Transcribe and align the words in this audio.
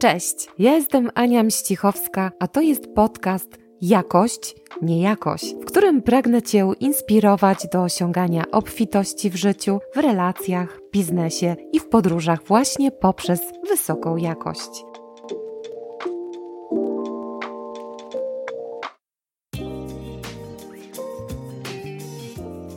Cześć, 0.00 0.48
ja 0.58 0.74
jestem 0.74 1.10
Ania 1.14 1.42
Mścichowska, 1.42 2.32
a 2.40 2.48
to 2.48 2.60
jest 2.60 2.94
podcast 2.94 3.48
Jakość, 3.80 4.56
nie 4.82 5.00
jakość, 5.02 5.54
w 5.60 5.64
którym 5.64 6.02
pragnę 6.02 6.42
Cię 6.42 6.72
inspirować 6.80 7.58
do 7.72 7.82
osiągania 7.82 8.44
obfitości 8.52 9.30
w 9.30 9.36
życiu, 9.36 9.78
w 9.94 9.98
relacjach, 9.98 10.80
biznesie 10.92 11.56
i 11.72 11.80
w 11.80 11.88
podróżach 11.88 12.44
właśnie 12.46 12.90
poprzez 12.90 13.40
wysoką 13.68 14.16
jakość. 14.16 14.84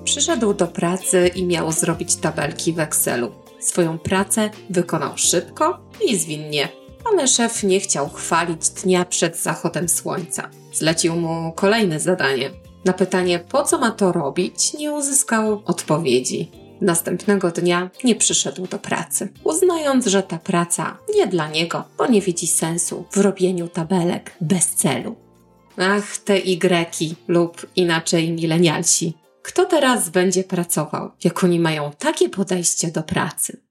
Przyszedł 0.04 0.54
do 0.54 0.68
pracy 0.68 1.28
i 1.36 1.46
miał 1.46 1.72
zrobić 1.72 2.16
tabelki 2.16 2.74
w 2.74 2.80
Excelu. 2.80 3.32
Swoją 3.60 4.00
pracę 4.00 4.50
wykonał 4.70 5.12
szybko 5.16 5.80
i 6.10 6.18
zwinnie, 6.18 6.83
ale 7.12 7.28
szef 7.28 7.64
nie 7.64 7.80
chciał 7.80 8.10
chwalić 8.10 8.70
dnia 8.70 9.06
przed 9.06 9.38
zachodem 9.38 9.90
słońca. 9.90 10.50
Zlecił 10.74 11.16
mu 11.16 11.52
kolejne 11.52 12.00
zadanie. 12.00 12.50
Na 12.86 12.94
pytanie, 12.94 13.40
po 13.40 13.64
co 13.64 13.78
ma 13.78 13.92
to 13.92 14.12
robić, 14.12 14.74
nie 14.74 14.92
uzyskał 14.92 15.62
odpowiedzi. 15.66 16.52
Następnego 16.82 17.52
dnia 17.52 17.90
nie 18.04 18.16
przyszedł 18.16 18.68
do 18.68 18.80
pracy, 18.80 19.30
uznając, 19.44 20.06
że 20.06 20.24
ta 20.24 20.38
praca 20.38 20.98
nie 21.16 21.28
dla 21.28 21.48
niego, 21.48 21.84
bo 21.98 22.08
nie 22.08 22.22
widzi 22.22 22.48
sensu 22.48 23.06
w 23.12 23.18
robieniu 23.18 23.68
tabelek 23.68 24.32
bez 24.42 24.66
celu. 24.66 25.16
Ach, 25.78 26.18
te 26.18 26.38
Y 26.38 27.16
lub 27.28 27.68
inaczej 27.76 28.32
milenialsi. 28.32 29.14
Kto 29.42 29.66
teraz 29.66 30.10
będzie 30.10 30.44
pracował, 30.44 31.12
jak 31.24 31.44
oni 31.44 31.60
mają 31.60 31.92
takie 32.00 32.30
podejście 32.30 32.92
do 32.92 33.04
pracy? 33.04 33.62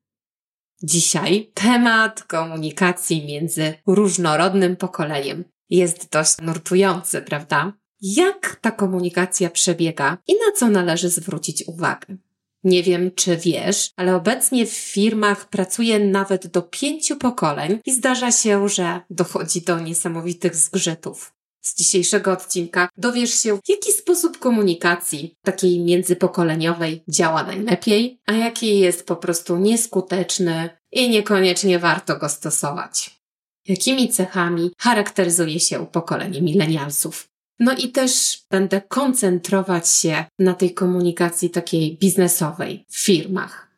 Dzisiaj 0.82 1.50
temat 1.54 2.22
komunikacji 2.22 3.26
między 3.26 3.74
różnorodnym 3.86 4.76
pokoleniem 4.76 5.44
jest 5.70 6.10
dość 6.12 6.36
nurtujący, 6.40 7.22
prawda? 7.22 7.72
Jak 8.00 8.58
ta 8.60 8.70
komunikacja 8.70 9.50
przebiega 9.50 10.18
i 10.28 10.32
na 10.32 10.52
co 10.56 10.68
należy 10.68 11.08
zwrócić 11.08 11.64
uwagę? 11.66 12.16
Nie 12.64 12.82
wiem, 12.82 13.10
czy 13.14 13.36
wiesz, 13.36 13.90
ale 13.96 14.16
obecnie 14.16 14.66
w 14.66 14.72
firmach 14.72 15.48
pracuje 15.48 15.98
nawet 15.98 16.46
do 16.46 16.62
pięciu 16.62 17.16
pokoleń 17.16 17.80
i 17.86 17.92
zdarza 17.92 18.32
się, 18.32 18.68
że 18.68 19.00
dochodzi 19.10 19.62
do 19.62 19.80
niesamowitych 19.80 20.56
zgrzytów. 20.56 21.32
Z 21.62 21.76
dzisiejszego 21.76 22.32
odcinka 22.32 22.88
dowiesz 22.96 23.34
się, 23.34 23.56
w 23.56 23.68
jaki 23.68 23.92
sposób 23.92 24.38
komunikacji 24.38 25.34
takiej 25.44 25.80
międzypokoleniowej 25.80 27.02
działa 27.08 27.42
najlepiej, 27.42 28.20
a 28.26 28.32
jaki 28.32 28.78
jest 28.78 29.06
po 29.06 29.16
prostu 29.16 29.56
nieskuteczny 29.56 30.70
i 30.92 31.10
niekoniecznie 31.10 31.78
warto 31.78 32.16
go 32.16 32.28
stosować. 32.28 33.20
Jakimi 33.68 34.08
cechami 34.08 34.70
charakteryzuje 34.78 35.60
się 35.60 35.86
pokolenie 35.86 36.42
milenialsów? 36.42 37.28
No 37.58 37.72
i 37.72 37.88
też 37.88 38.42
będę 38.50 38.80
koncentrować 38.80 39.88
się 39.88 40.24
na 40.38 40.54
tej 40.54 40.74
komunikacji 40.74 41.50
takiej 41.50 41.98
biznesowej 41.98 42.84
w 42.88 43.04
firmach. 43.04 43.71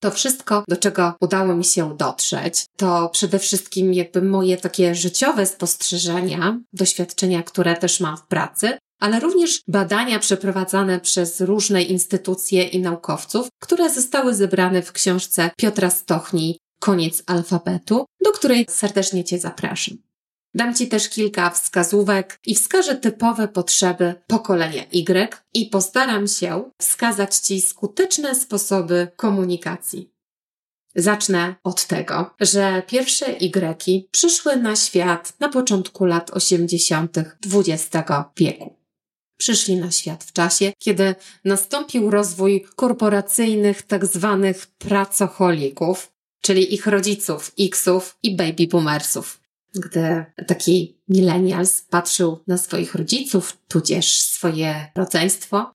To 0.00 0.10
wszystko, 0.10 0.64
do 0.68 0.76
czego 0.76 1.14
udało 1.20 1.54
mi 1.54 1.64
się 1.64 1.96
dotrzeć, 1.96 2.66
to 2.76 3.08
przede 3.08 3.38
wszystkim 3.38 3.94
jakby 3.94 4.22
moje 4.22 4.56
takie 4.56 4.94
życiowe 4.94 5.46
spostrzeżenia, 5.46 6.58
doświadczenia, 6.72 7.42
które 7.42 7.76
też 7.76 8.00
mam 8.00 8.16
w 8.16 8.26
pracy, 8.26 8.78
ale 9.00 9.20
również 9.20 9.60
badania 9.68 10.18
przeprowadzane 10.18 11.00
przez 11.00 11.40
różne 11.40 11.82
instytucje 11.82 12.62
i 12.62 12.80
naukowców, 12.80 13.48
które 13.62 13.90
zostały 13.90 14.34
zebrane 14.34 14.82
w 14.82 14.92
książce 14.92 15.50
Piotra 15.56 15.90
Stochni 15.90 16.58
Koniec 16.80 17.22
alfabetu, 17.26 18.04
do 18.24 18.32
której 18.32 18.66
serdecznie 18.68 19.24
Cię 19.24 19.38
zapraszam. 19.38 20.07
Dam 20.54 20.74
Ci 20.74 20.88
też 20.88 21.08
kilka 21.08 21.50
wskazówek 21.50 22.38
i 22.46 22.54
wskażę 22.54 22.96
typowe 22.96 23.48
potrzeby 23.48 24.14
pokolenia 24.26 24.82
Y 24.92 25.36
i 25.54 25.66
postaram 25.66 26.28
się 26.28 26.70
wskazać 26.78 27.36
Ci 27.36 27.60
skuteczne 27.60 28.34
sposoby 28.34 29.08
komunikacji. 29.16 30.10
Zacznę 30.94 31.54
od 31.64 31.86
tego, 31.86 32.34
że 32.40 32.82
pierwsze 32.86 33.26
Y 33.26 34.08
przyszły 34.10 34.56
na 34.56 34.76
świat 34.76 35.40
na 35.40 35.48
początku 35.48 36.04
lat 36.04 36.30
80. 36.30 37.16
XX 37.54 37.90
wieku. 38.36 38.74
Przyszli 39.38 39.76
na 39.76 39.90
świat 39.90 40.24
w 40.24 40.32
czasie, 40.32 40.72
kiedy 40.78 41.14
nastąpił 41.44 42.10
rozwój 42.10 42.66
korporacyjnych 42.76 43.82
tak 43.82 44.06
zwanych 44.06 44.66
pracocholików, 44.66 46.12
czyli 46.42 46.74
ich 46.74 46.86
rodziców, 46.86 47.52
Xów 47.58 48.18
i 48.22 48.36
baby 48.36 48.66
boomersów 48.66 49.40
gdy 49.74 50.24
taki 50.46 51.00
millennials 51.08 51.82
patrzył 51.82 52.38
na 52.46 52.58
swoich 52.58 52.94
rodziców, 52.94 53.58
tudzież 53.68 54.20
swoje 54.20 54.90
rodzeństwo, 54.96 55.72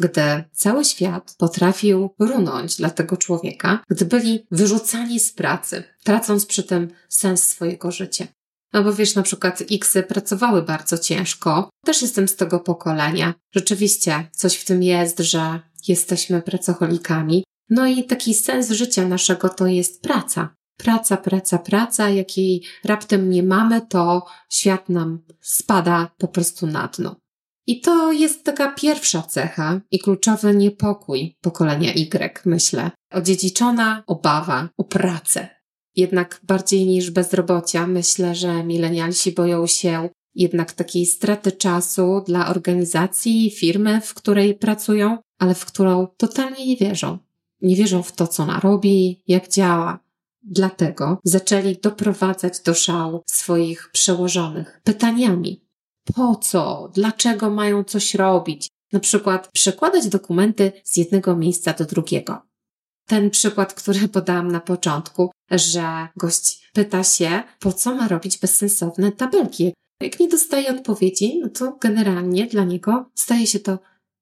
gdy 0.00 0.44
cały 0.52 0.84
świat 0.84 1.34
potrafił 1.38 2.10
runąć 2.18 2.76
dla 2.76 2.90
tego 2.90 3.16
człowieka, 3.16 3.82
gdy 3.88 4.04
byli 4.04 4.46
wyrzucani 4.50 5.20
z 5.20 5.32
pracy, 5.32 5.84
tracąc 6.04 6.46
przy 6.46 6.62
tym 6.62 6.88
sens 7.08 7.44
swojego 7.44 7.90
życia. 7.90 8.26
No 8.72 8.84
bo 8.84 8.92
wiesz, 8.92 9.14
na 9.14 9.22
przykład 9.22 9.62
Xy 9.70 10.02
pracowały 10.02 10.62
bardzo 10.62 10.98
ciężko. 10.98 11.70
Też 11.84 12.02
jestem 12.02 12.28
z 12.28 12.36
tego 12.36 12.60
pokolenia. 12.60 13.34
Rzeczywiście 13.54 14.28
coś 14.32 14.56
w 14.56 14.64
tym 14.64 14.82
jest, 14.82 15.18
że 15.18 15.60
jesteśmy 15.88 16.42
pracocholikami. 16.42 17.44
No 17.70 17.86
i 17.86 18.04
taki 18.04 18.34
sens 18.34 18.70
życia 18.70 19.08
naszego 19.08 19.48
to 19.48 19.66
jest 19.66 20.02
praca 20.02 20.54
praca, 20.76 21.16
praca, 21.16 21.58
praca, 21.58 22.08
jakiej 22.08 22.62
raptem 22.84 23.30
nie 23.30 23.42
mamy, 23.42 23.80
to 23.88 24.26
świat 24.50 24.88
nam 24.88 25.18
spada 25.40 26.10
po 26.18 26.28
prostu 26.28 26.66
na 26.66 26.88
dno. 26.88 27.16
I 27.66 27.80
to 27.80 28.12
jest 28.12 28.44
taka 28.44 28.72
pierwsza 28.72 29.22
cecha 29.22 29.80
i 29.90 29.98
kluczowy 29.98 30.54
niepokój 30.54 31.36
pokolenia 31.40 31.92
Y, 31.94 32.40
myślę. 32.44 32.90
Odziedziczona 33.12 34.02
obawa 34.06 34.68
o 34.76 34.84
pracę. 34.84 35.48
Jednak 35.96 36.40
bardziej 36.42 36.86
niż 36.86 37.10
bezrobocia, 37.10 37.86
myślę, 37.86 38.34
że 38.34 38.64
milenialsi 38.64 39.32
boją 39.32 39.66
się 39.66 40.08
jednak 40.34 40.72
takiej 40.72 41.06
straty 41.06 41.52
czasu 41.52 42.22
dla 42.26 42.48
organizacji, 42.48 43.50
firmy, 43.50 44.00
w 44.00 44.14
której 44.14 44.54
pracują, 44.54 45.18
ale 45.38 45.54
w 45.54 45.64
którą 45.64 46.06
totalnie 46.16 46.66
nie 46.66 46.76
wierzą. 46.76 47.18
Nie 47.62 47.76
wierzą 47.76 48.02
w 48.02 48.12
to, 48.12 48.26
co 48.26 48.42
ona 48.42 48.60
robi, 48.60 49.22
jak 49.26 49.48
działa. 49.48 50.03
Dlatego 50.44 51.18
zaczęli 51.24 51.76
doprowadzać 51.82 52.60
do 52.60 52.74
szału 52.74 53.22
swoich 53.26 53.90
przełożonych 53.92 54.80
pytaniami. 54.84 55.64
Po 56.14 56.36
co? 56.36 56.90
Dlaczego 56.94 57.50
mają 57.50 57.84
coś 57.84 58.14
robić? 58.14 58.68
Na 58.92 59.00
przykład 59.00 59.48
przekładać 59.52 60.08
dokumenty 60.08 60.72
z 60.84 60.96
jednego 60.96 61.36
miejsca 61.36 61.72
do 61.72 61.84
drugiego. 61.84 62.42
Ten 63.06 63.30
przykład, 63.30 63.74
który 63.74 64.08
podałam 64.18 64.52
na 64.52 64.60
początku, 64.60 65.30
że 65.50 66.08
gość 66.16 66.70
pyta 66.72 67.04
się, 67.04 67.42
po 67.60 67.72
co 67.72 67.94
ma 67.94 68.08
robić 68.08 68.38
bezsensowne 68.38 69.12
tabelki. 69.12 69.74
Jak 70.02 70.20
nie 70.20 70.28
dostaje 70.28 70.70
odpowiedzi, 70.70 71.40
no 71.40 71.48
to 71.48 71.78
generalnie 71.80 72.46
dla 72.46 72.64
niego 72.64 73.10
staje 73.14 73.46
się 73.46 73.60
to 73.60 73.78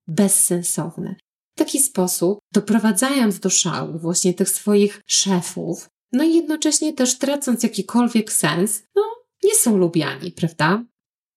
bezsensowne. 0.06 1.14
W 1.56 1.58
taki 1.58 1.78
sposób, 1.78 2.38
doprowadzając 2.52 3.38
do 3.38 3.50
szału 3.50 3.98
właśnie 3.98 4.34
tych 4.34 4.48
swoich 4.48 5.00
szefów, 5.06 5.88
no 6.12 6.24
i 6.24 6.34
jednocześnie 6.34 6.92
też 6.92 7.18
tracąc 7.18 7.62
jakikolwiek 7.62 8.32
sens, 8.32 8.82
no 8.96 9.02
nie 9.44 9.54
są 9.54 9.76
lubiani, 9.76 10.32
prawda? 10.32 10.84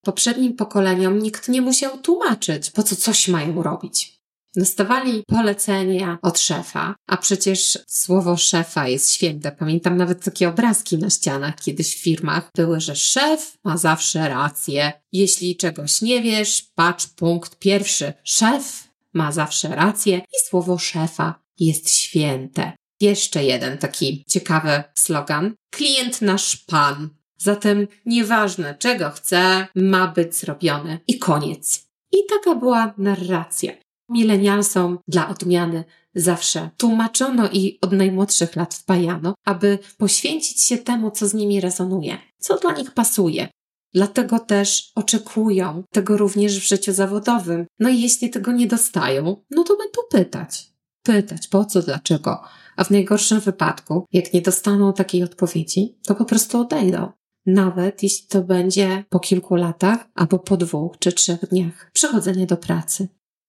Poprzednim 0.02 0.56
pokoleniom 0.56 1.20
nikt 1.20 1.50
nie 1.50 1.62
musiał 1.62 1.98
tłumaczyć, 1.98 2.72
po 2.72 2.84
co 2.84 2.96
coś 2.96 3.28
mają 3.28 3.64
robić. 3.64 4.16
Dostawali 4.56 5.24
polecenia 5.28 6.18
od 6.22 6.40
szefa, 6.40 6.96
a 7.08 7.18
przecież 7.18 7.80
słowo 7.88 8.38
szefa 8.38 8.88
jest 8.88 9.12
święte. 9.12 9.52
Pamiętam 9.52 9.98
nawet 9.98 10.24
takie 10.24 10.50
obrazki 10.50 10.98
na 10.98 11.10
ścianach 11.10 11.56
kiedyś 11.56 11.96
w 11.96 12.02
firmach 12.02 12.50
były, 12.56 12.80
że 12.80 12.96
szef 12.96 13.58
ma 13.64 13.78
zawsze 13.78 14.30
rację. 14.30 14.94
Jeśli 15.12 15.58
czegoś 15.58 16.02
nie 16.02 16.22
wiesz, 16.22 16.72
patrz 16.76 17.08
punkt 17.08 17.60
pierwszy. 17.60 18.14
Szef 18.24 18.88
ma 19.14 19.32
zawsze 19.32 19.68
rację 19.68 20.18
i 20.18 20.50
słowo 20.50 20.78
szefa 20.78 21.40
jest 21.60 21.92
święte. 21.92 22.74
Jeszcze 23.02 23.44
jeden 23.44 23.78
taki 23.78 24.24
ciekawy 24.28 24.84
slogan. 24.96 25.54
Klient 25.72 26.22
nasz 26.22 26.58
pan. 26.58 27.10
Zatem 27.38 27.88
nieważne 28.06 28.76
czego 28.80 29.10
chce, 29.10 29.68
ma 29.76 30.08
być 30.08 30.36
zrobione. 30.36 31.00
I 31.08 31.20
koniec. 31.20 31.88
I 32.12 32.18
taka 32.30 32.56
była 32.56 32.94
narracja. 32.98 33.72
Milenialsom 34.10 35.00
dla 35.08 35.30
odmiany 35.30 35.84
zawsze 36.16 36.70
tłumaczono 36.78 37.50
i 37.54 37.78
od 37.82 37.92
najmłodszych 37.92 38.56
lat 38.56 38.74
wpajano, 38.74 39.34
aby 39.46 39.80
poświęcić 39.98 40.62
się 40.62 40.78
temu, 40.78 41.12
co 41.12 41.28
z 41.28 41.34
nimi 41.34 41.62
rezonuje, 41.62 42.18
co 42.40 42.58
dla 42.58 42.74
nich 42.74 42.92
pasuje. 42.92 43.48
Dlatego 43.94 44.40
też 44.40 44.92
oczekują 44.96 45.84
tego 45.94 46.18
również 46.18 46.60
w 46.60 46.68
życiu 46.68 46.94
zawodowym. 46.94 47.66
No 47.80 47.90
i 47.90 48.02
jeśli 48.02 48.30
tego 48.30 48.52
nie 48.52 48.68
dostają, 48.68 49.44
no 49.52 49.64
to 49.64 49.78
będą 49.78 50.02
pytać. 50.12 50.68
Pytać 51.04 51.48
po 51.48 51.66
co, 51.66 51.82
dlaczego 51.82 52.44
A 52.76 52.84
w 52.84 52.92
najgorszym 52.92 53.40
wypadku, 53.40 54.06
jak 54.14 54.34
nie 54.34 54.42
dostaną 54.42 54.94
takiej 54.94 55.24
odpowiedzi, 55.24 55.98
to 56.06 56.16
po 56.16 56.26
prostu 56.26 56.60
odejdą. 56.60 57.12
Nawet 57.46 58.04
jeśli 58.04 58.28
to 58.28 58.42
będzie 58.42 59.04
po 59.10 59.20
kilku 59.20 59.56
latach 59.56 60.08
albo 60.16 60.40
po 60.40 60.58
dwóch 60.58 61.00
czy 61.00 61.12
trzech 61.12 61.50
dniach 61.50 61.92
przychodzenia 61.94 62.46
do 62.46 62.58
pracy. 62.58 63.08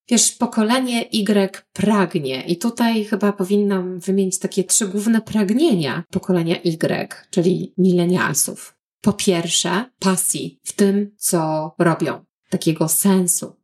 Wiesz, 0.08 0.32
pokolenie 0.32 1.02
Y 1.12 1.64
pragnie 1.72 2.42
i 2.46 2.58
tutaj 2.58 3.04
chyba 3.04 3.32
powinnam 3.32 4.00
wymienić 4.00 4.38
takie 4.38 4.64
trzy 4.64 4.88
główne 4.88 5.20
pragnienia 5.20 6.04
pokolenia 6.10 6.56
Y, 6.62 7.08
czyli 7.30 7.74
milenialsów. 7.78 8.76
Po 9.00 9.12
pierwsze, 9.12 9.90
pasji 9.98 10.60
w 10.64 10.72
tym, 10.72 11.14
co 11.18 11.70
robią, 11.78 12.24
takiego 12.50 12.88
sensu. 12.88 13.56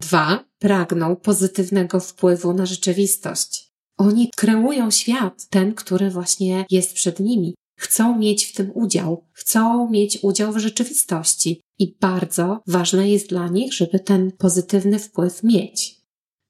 Dwa, 0.00 0.44
pragną 0.58 1.16
pozytywnego 1.16 2.00
wpływu 2.00 2.52
na 2.52 2.66
rzeczywistość. 2.66 3.65
Oni 3.96 4.30
kreują 4.36 4.90
świat, 4.90 5.46
ten, 5.50 5.74
który 5.74 6.10
właśnie 6.10 6.64
jest 6.70 6.94
przed 6.94 7.20
nimi. 7.20 7.54
Chcą 7.78 8.18
mieć 8.18 8.44
w 8.44 8.52
tym 8.52 8.70
udział, 8.74 9.24
chcą 9.32 9.90
mieć 9.90 10.18
udział 10.22 10.52
w 10.52 10.58
rzeczywistości 10.58 11.60
i 11.78 11.96
bardzo 12.00 12.62
ważne 12.66 13.10
jest 13.10 13.28
dla 13.28 13.48
nich, 13.48 13.74
żeby 13.74 14.00
ten 14.00 14.32
pozytywny 14.32 14.98
wpływ 14.98 15.42
mieć. 15.42 16.00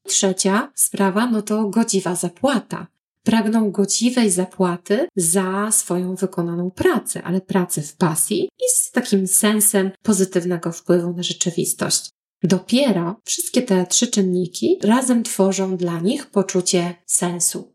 Trzecia 0.07 0.73
sprawa, 0.75 1.31
no 1.31 1.43
to 1.43 1.69
godziwa 1.69 2.15
zapłata. 2.15 2.87
Pragną 3.23 3.71
godziwej 3.71 4.31
zapłaty 4.31 5.09
za 5.17 5.71
swoją 5.71 6.15
wykonaną 6.15 6.71
pracę, 6.71 7.23
ale 7.23 7.41
pracę 7.41 7.83
w 7.83 7.97
pasji 7.97 8.43
i 8.45 8.65
z 8.75 8.91
takim 8.91 9.27
sensem 9.27 9.91
pozytywnego 10.03 10.73
wpływu 10.73 11.13
na 11.13 11.23
rzeczywistość. 11.23 12.11
Dopiero 12.47 13.21
wszystkie 13.25 13.63
te 13.63 13.87
trzy 13.87 14.07
czynniki 14.07 14.79
razem 14.83 15.23
tworzą 15.23 15.77
dla 15.77 16.01
nich 16.01 16.27
poczucie 16.27 16.95
sensu. 17.07 17.73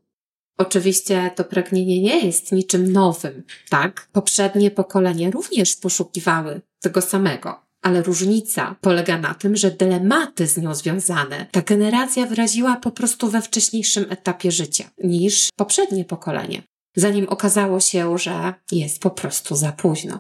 Oczywiście 0.58 1.32
to 1.36 1.44
pragnienie 1.44 2.02
nie 2.02 2.26
jest 2.26 2.52
niczym 2.52 2.92
nowym, 2.92 3.44
tak? 3.70 4.10
Poprzednie 4.12 4.72
pokolenia 4.72 5.32
również 5.32 5.76
poszukiwały 5.76 6.62
tego 6.82 7.02
samego. 7.02 7.60
Ale 7.82 8.04
różnica 8.04 8.76
polega 8.82 9.18
na 9.18 9.34
tym, 9.34 9.56
że 9.56 9.72
dylematy 9.72 10.48
z 10.48 10.58
nią 10.58 10.76
związane 10.76 11.46
ta 11.52 11.62
generacja 11.62 12.26
wyraziła 12.26 12.76
po 12.76 12.92
prostu 12.92 13.30
we 13.30 13.42
wcześniejszym 13.42 14.06
etapie 14.10 14.52
życia 14.52 14.90
niż 15.04 15.50
poprzednie 15.56 16.06
pokolenie, 16.06 16.64
zanim 16.96 17.30
okazało 17.30 17.80
się, 17.80 18.18
że 18.18 18.54
jest 18.72 19.00
po 19.00 19.10
prostu 19.10 19.56
za 19.56 19.72
późno. 19.72 20.20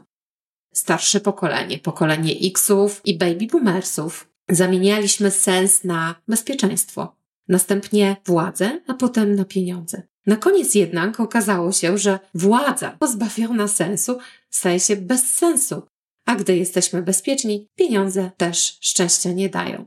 Starsze 0.73 1.19
pokolenie, 1.19 1.79
pokolenie 1.79 2.33
Xów 2.41 3.01
i 3.05 3.17
baby 3.17 3.47
boomersów, 3.47 4.30
zamienialiśmy 4.49 5.31
sens 5.31 5.83
na 5.83 6.15
bezpieczeństwo, 6.27 7.15
następnie 7.47 8.15
władzę, 8.25 8.81
a 8.87 8.93
potem 8.93 9.35
na 9.35 9.45
pieniądze. 9.45 10.03
Na 10.25 10.35
koniec 10.35 10.75
jednak 10.75 11.19
okazało 11.19 11.71
się, 11.71 11.97
że 11.97 12.19
władza 12.33 12.95
pozbawiona 12.99 13.67
sensu 13.67 14.17
staje 14.49 14.79
się 14.79 14.95
bez 14.95 15.31
sensu, 15.31 15.81
a 16.25 16.35
gdy 16.35 16.57
jesteśmy 16.57 17.01
bezpieczni, 17.01 17.67
pieniądze 17.75 18.31
też 18.37 18.77
szczęścia 18.81 19.31
nie 19.31 19.49
dają. 19.49 19.85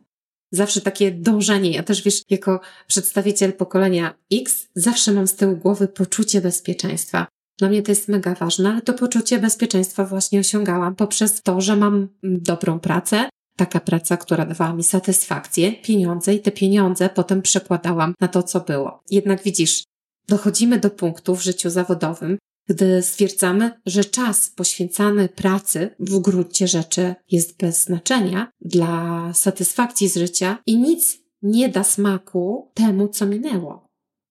Zawsze 0.53 0.81
takie 0.81 1.11
dążenie, 1.11 1.71
ja 1.71 1.83
też 1.83 2.03
wiesz, 2.03 2.23
jako 2.31 2.61
przedstawiciel 2.87 3.53
pokolenia 3.53 4.15
X, 4.33 4.69
zawsze 4.75 5.13
mam 5.13 5.27
z 5.27 5.35
tyłu 5.35 5.57
głowy 5.57 5.89
poczucie 5.89 6.41
bezpieczeństwa. 6.41 7.27
Dla 7.59 7.69
mnie 7.69 7.83
to 7.83 7.93
jest 7.93 8.09
mega 8.09 8.35
ważne, 8.35 8.73
ale 8.73 8.83
to 8.83 8.93
poczucie 8.93 9.39
bezpieczeństwa 9.39 10.05
właśnie 10.05 10.41
osiągałam 10.41 10.97
poprzez 10.97 11.43
to, 11.43 11.61
że 11.61 11.77
mam 11.77 12.09
dobrą 12.23 12.81
pracę, 12.81 13.29
taka 13.57 13.81
praca, 13.81 14.17
która 14.17 14.47
dawała 14.47 14.73
mi 14.75 14.83
satysfakcję, 14.83 15.73
pieniądze 15.73 16.35
i 16.35 16.41
te 16.41 16.51
pieniądze 16.51 17.09
potem 17.09 17.43
przekładałam 17.43 18.15
na 18.21 18.29
to, 18.29 18.43
co 18.43 18.61
było. 18.61 19.03
Jednak 19.11 19.43
widzisz, 19.43 19.85
dochodzimy 20.29 20.79
do 20.79 20.91
punktu 20.91 21.37
w 21.37 21.43
życiu 21.43 21.71
zawodowym, 21.71 22.39
gdy 22.69 23.03
stwierdzamy, 23.03 23.81
że 23.87 24.05
czas 24.05 24.51
poświęcany 24.51 25.29
pracy 25.29 25.95
w 25.99 26.19
gruncie 26.19 26.69
rzeczy 26.69 27.15
jest 27.31 27.57
bez 27.57 27.85
znaczenia 27.85 28.51
dla 28.61 29.31
satysfakcji 29.35 30.09
z 30.09 30.17
życia 30.17 30.59
i 30.67 30.79
nic 30.79 31.19
nie 31.43 31.69
da 31.69 31.85
smaku 31.85 32.71
temu, 32.75 33.09
co 33.09 33.27
minęło. 33.27 33.87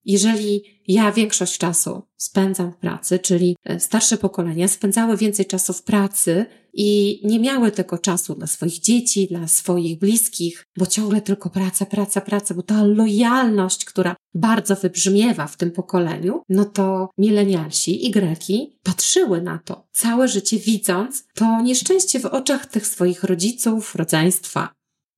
Jeżeli 0.05 0.72
ja 0.87 1.11
większość 1.11 1.57
czasu 1.57 2.01
spędzam 2.17 2.71
w 2.71 2.77
pracy, 2.77 3.19
czyli 3.19 3.55
e, 3.65 3.79
starsze 3.79 4.17
pokolenia 4.17 4.67
spędzały 4.67 5.17
więcej 5.17 5.45
czasu 5.45 5.73
w 5.73 5.83
pracy 5.83 6.45
i 6.73 7.19
nie 7.23 7.39
miały 7.39 7.71
tego 7.71 7.97
czasu 7.97 8.35
dla 8.35 8.47
swoich 8.47 8.79
dzieci, 8.79 9.27
dla 9.27 9.47
swoich 9.47 9.99
bliskich, 9.99 10.65
bo 10.77 10.85
ciągle 10.85 11.21
tylko 11.21 11.49
praca, 11.49 11.85
praca, 11.85 12.21
praca, 12.21 12.53
bo 12.53 12.61
ta 12.61 12.83
lojalność, 12.83 13.85
która 13.85 14.15
bardzo 14.33 14.75
wybrzmiewa 14.75 15.47
w 15.47 15.57
tym 15.57 15.71
pokoleniu, 15.71 16.41
no 16.49 16.65
to 16.65 17.09
milenialsi 17.17 18.05
i 18.07 18.11
greki 18.11 18.79
patrzyły 18.83 19.41
na 19.41 19.59
to 19.59 19.87
całe 19.91 20.27
życie 20.27 20.59
widząc 20.59 21.27
to 21.33 21.61
nieszczęście 21.61 22.19
w 22.19 22.25
oczach 22.25 22.65
tych 22.65 22.87
swoich 22.87 23.23
rodziców, 23.23 23.95
rodzeństwa. 23.95 24.69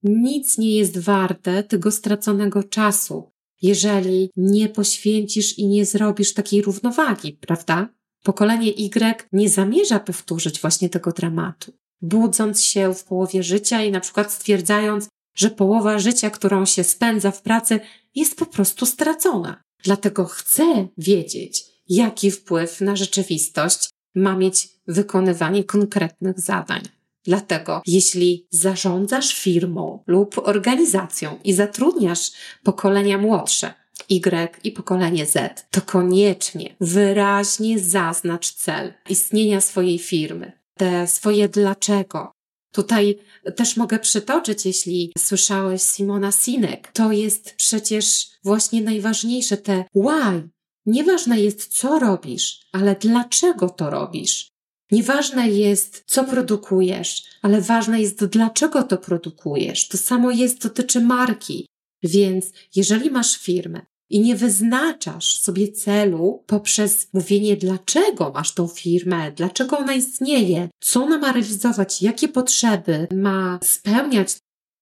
Nic 0.04 0.58
nie 0.58 0.78
jest 0.78 0.98
warte 0.98 1.64
tego 1.64 1.92
straconego 1.92 2.64
czasu, 2.64 3.32
jeżeli 3.62 4.30
nie 4.36 4.70
poświęcisz 4.70 5.58
i 5.58 5.68
nie 5.68 5.86
zrobisz 5.86 6.34
takiej 6.34 6.62
równowagi, 6.62 7.34
prawda? 7.34 7.90
Pokolenie 8.24 8.70
Y 8.72 9.28
nie 9.32 9.50
zamierza 9.50 10.00
powtórzyć 10.00 10.62
właśnie 10.62 10.90
tego 10.90 11.12
dramatu. 11.12 11.74
Budząc 12.02 12.64
się 12.64 12.94
w 12.94 13.04
połowie 13.04 13.44
życia 13.44 13.84
i 13.84 13.92
na 13.92 14.00
przykład 14.00 14.34
stwierdzając, 14.34 15.08
że 15.36 15.50
połowa 15.50 16.00
życia, 16.00 16.30
którą 16.30 16.66
się 16.66 16.84
spędza 16.84 17.32
w 17.32 17.42
pracy, 17.42 17.80
jest 18.16 18.38
po 18.38 18.46
prostu 18.46 18.86
stracona. 18.86 19.64
Dlatego 19.84 20.26
chcę 20.26 20.88
wiedzieć, 20.98 21.64
jaki 21.90 22.32
wpływ 22.32 22.82
na 22.82 22.96
rzeczywistość 22.96 23.90
ma 24.16 24.38
mieć 24.38 24.70
wykonywanie 24.88 25.64
konkretnych 25.64 26.40
zadań. 26.40 26.82
Dlatego, 27.26 27.82
jeśli 27.88 28.48
zarządzasz 28.50 29.36
firmą 29.36 30.04
lub 30.08 30.38
organizacją 30.38 31.40
i 31.44 31.54
zatrudniasz 31.54 32.32
pokolenia 32.64 33.18
młodsze, 33.18 33.74
Y 34.10 34.50
i 34.64 34.72
pokolenie 34.72 35.26
Z, 35.26 35.66
to 35.72 35.82
koniecznie 35.82 36.76
wyraźnie 36.82 37.80
zaznacz 37.80 38.52
cel 38.54 38.94
istnienia 39.10 39.62
swojej 39.62 40.00
firmy, 40.00 40.52
te 40.78 41.08
swoje 41.08 41.50
dlaczego. 41.50 42.32
Tutaj 42.72 43.20
też 43.56 43.78
mogę 43.78 44.00
przytoczyć, 44.00 44.66
jeśli 44.66 45.14
słyszałeś 45.18 45.82
Simona 45.82 46.32
Sinek, 46.32 46.92
to 46.92 47.12
jest 47.12 47.56
przecież 47.56 48.28
właśnie 48.44 48.82
najważniejsze 48.82 49.58
te 49.58 49.86
why. 49.96 50.50
Nieważne 50.86 51.42
jest, 51.42 51.68
co 51.68 52.00
robisz, 52.00 52.60
ale 52.72 52.96
dlaczego 52.96 53.70
to 53.70 53.90
robisz. 53.90 54.48
Nieważne 54.92 55.50
jest, 55.50 56.04
co 56.06 56.24
produkujesz, 56.24 57.24
ale 57.42 57.62
ważne 57.62 58.02
jest, 58.02 58.26
dlaczego 58.26 58.84
to 58.84 58.98
produkujesz. 58.98 59.88
To 59.88 59.98
samo 59.98 60.32
jest, 60.32 60.64
dotyczy 60.64 61.02
marki. 61.02 61.68
Więc 62.04 62.46
jeżeli 62.76 63.12
masz 63.12 63.38
firmę 63.38 63.86
i 64.10 64.20
nie 64.20 64.36
wyznaczasz 64.36 65.42
sobie 65.42 65.72
celu 65.72 66.44
poprzez 66.48 67.08
mówienie, 67.14 67.58
dlaczego 67.58 68.32
masz 68.32 68.54
tą 68.54 68.68
firmę, 68.68 69.32
dlaczego 69.32 69.78
ona 69.78 69.94
istnieje, 69.94 70.70
co 70.80 71.04
ona 71.04 71.18
ma 71.18 71.32
realizować, 71.32 72.02
jakie 72.02 72.28
potrzeby 72.28 73.08
ma 73.16 73.60
spełniać, 73.64 74.38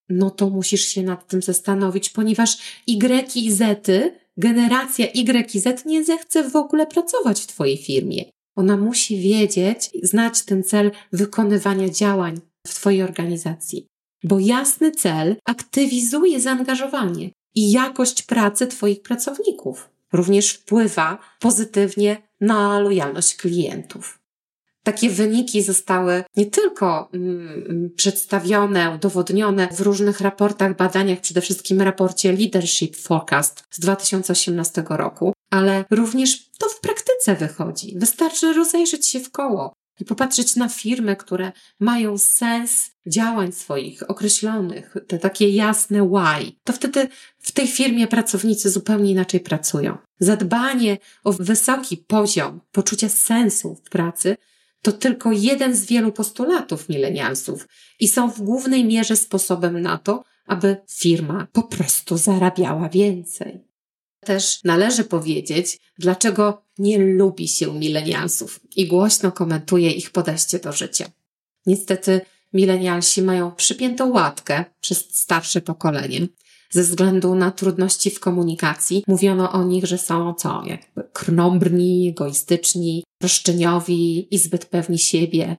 no 0.10 0.30
to 0.30 0.50
musisz 0.50 0.86
się 0.86 1.04
nad 1.04 1.28
tym 1.28 1.42
zastanowić, 1.42 2.10
ponieważ 2.10 2.58
Y 2.88 3.36
i 3.36 3.52
Z, 3.52 3.90
generacja 4.38 5.06
Y 5.06 5.56
i 5.56 5.60
Z 5.60 5.86
nie 5.86 6.04
zechce 6.04 6.50
w 6.50 6.56
ogóle 6.56 6.88
pracować 6.88 7.42
w 7.42 7.48
Twojej 7.48 7.78
firmie. 7.78 8.26
Ona 8.56 8.78
musi 8.78 9.18
wiedzieć, 9.22 9.90
znać 10.04 10.44
ten 10.44 10.64
cel 10.64 10.92
wykonywania 11.14 11.90
działań 11.90 12.42
w 12.68 12.74
Twojej 12.74 13.04
organizacji, 13.04 13.88
bo 14.24 14.40
jasny 14.40 14.92
cel 14.92 15.36
aktywizuje 15.46 16.40
zaangażowanie 16.42 17.30
i 17.56 17.72
jakość 17.72 18.22
pracy 18.22 18.68
Twoich 18.68 19.02
pracowników. 19.02 19.90
Również 20.14 20.50
wpływa 20.50 21.18
pozytywnie 21.40 22.18
na 22.42 22.80
lojalność 22.80 23.36
klientów. 23.36 24.20
Takie 24.84 25.10
wyniki 25.10 25.64
zostały 25.64 26.24
nie 26.36 26.46
tylko 26.46 27.10
mm, 27.14 27.90
przedstawione, 27.96 28.96
udowodnione 28.96 29.68
w 29.72 29.82
różnych 29.82 30.22
raportach, 30.22 30.78
badaniach, 30.78 31.22
przede 31.22 31.42
wszystkim 31.42 31.82
raporcie 31.82 32.34
Leadership 32.34 32.96
Forecast 32.96 33.64
z 33.72 33.80
2018 33.80 34.84
roku, 34.90 35.34
ale 35.54 35.86
również 35.90 36.50
to 36.58 36.70
w 36.70 36.80
praktyce 36.80 37.36
wychodzi. 37.36 37.94
Wystarczy 37.98 38.54
rozejrzeć 38.54 39.08
się 39.08 39.20
w 39.20 39.32
koło 39.32 39.74
i 40.00 40.06
popatrzeć 40.06 40.56
na 40.56 40.70
firmy, 40.70 41.16
które 41.16 41.52
mają 41.80 42.18
sens 42.18 42.92
działań 43.08 43.52
swoich 43.52 44.10
określonych, 44.10 44.96
te 45.08 45.20
takie 45.20 45.50
jasne 45.50 46.08
why, 46.08 46.52
to 46.64 46.74
wtedy 46.74 47.08
w 47.40 47.52
tej 47.52 47.68
firmie 47.68 48.08
pracownicy 48.08 48.70
zupełnie 48.70 49.12
inaczej 49.12 49.40
pracują. 49.40 49.98
Zadbanie 50.20 50.98
o 51.24 51.34
wysoki 51.34 51.98
poziom 51.98 52.62
poczucia 52.72 53.10
sensu 53.10 53.76
w 53.76 53.90
pracy 53.90 54.38
to 54.82 54.92
tylko 54.92 55.32
jeden 55.32 55.76
z 55.76 55.86
wielu 55.86 56.12
postulatów 56.12 56.90
milenialsów 56.90 57.68
i 58.00 58.08
są 58.08 58.32
w 58.32 58.42
głównej 58.42 58.86
mierze 58.86 59.16
sposobem 59.16 59.82
na 59.82 59.98
to, 59.98 60.24
aby 60.46 60.78
firma 60.90 61.48
po 61.52 61.64
prostu 61.64 62.18
zarabiała 62.18 62.90
więcej. 62.90 63.73
Też 64.24 64.60
należy 64.64 65.04
powiedzieć, 65.04 65.80
dlaczego 65.98 66.64
nie 66.78 66.98
lubi 66.98 67.48
się 67.48 67.74
milenialsów 67.74 68.60
i 68.76 68.88
głośno 68.88 69.32
komentuje 69.32 69.92
ich 69.92 70.12
podejście 70.12 70.60
do 70.60 70.72
życia. 70.72 71.06
Niestety 71.66 72.22
milenialsi 72.54 73.22
mają 73.22 73.52
przypiętą 73.52 74.12
łatkę 74.12 74.66
przez 74.82 75.08
starsze 75.12 75.62
pokolenie. 75.62 76.28
Ze 76.70 76.84
względu 76.84 77.36
na 77.36 77.52
trudności 77.52 78.12
w 78.12 78.20
komunikacji 78.20 79.04
mówiono 79.08 79.52
o 79.52 79.64
nich, 79.64 79.86
że 79.86 79.98
są 79.98 80.34
co, 80.34 80.64
jakby 80.66 81.04
krnąbrni, 81.14 82.10
egoistyczni, 82.10 83.04
roszczeniowi 83.22 84.36
i 84.36 84.38
zbyt 84.38 84.66
pewni 84.66 85.00
siebie. 85.00 85.58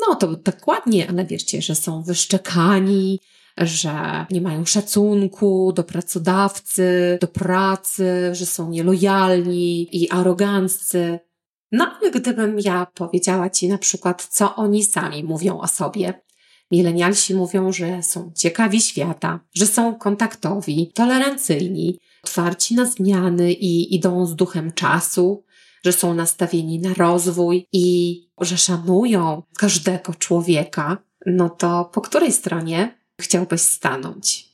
No 0.00 0.14
to 0.14 0.36
tak 0.36 0.68
ładnie, 0.68 1.08
ale 1.08 1.26
wierzcie, 1.26 1.62
że 1.62 1.74
są 1.74 2.02
wyszczekani, 2.02 3.20
że 3.56 4.26
nie 4.30 4.40
mają 4.40 4.64
szacunku 4.64 5.72
do 5.72 5.84
pracodawcy, 5.84 7.18
do 7.20 7.28
pracy, 7.28 8.30
że 8.32 8.46
są 8.46 8.70
nielojalni 8.70 9.96
i 9.96 10.10
aroganccy. 10.10 11.18
No 11.72 11.96
ale 12.00 12.10
gdybym 12.10 12.58
ja 12.60 12.86
powiedziała 12.94 13.50
Ci 13.50 13.68
na 13.68 13.78
przykład, 13.78 14.28
co 14.30 14.56
oni 14.56 14.84
sami 14.84 15.24
mówią 15.24 15.60
o 15.60 15.66
sobie, 15.66 16.14
Milenialsi 16.70 17.34
mówią, 17.34 17.72
że 17.72 18.02
są 18.02 18.32
ciekawi 18.34 18.80
świata, 18.80 19.40
że 19.54 19.66
są 19.66 19.94
kontaktowi, 19.94 20.92
tolerancyjni, 20.94 21.98
otwarci 22.24 22.74
na 22.74 22.84
zmiany 22.84 23.52
i 23.52 23.94
idą 23.94 24.26
z 24.26 24.36
duchem 24.36 24.72
czasu, 24.72 25.44
że 25.84 25.92
są 25.92 26.14
nastawieni 26.14 26.78
na 26.78 26.94
rozwój 26.94 27.66
i 27.72 28.20
że 28.40 28.56
szanują 28.56 29.42
każdego 29.58 30.14
człowieka, 30.14 30.98
no 31.26 31.48
to 31.50 31.90
po 31.94 32.00
której 32.00 32.32
stronie 32.32 32.95
chciałbyś 33.20 33.60
stanąć? 33.60 34.48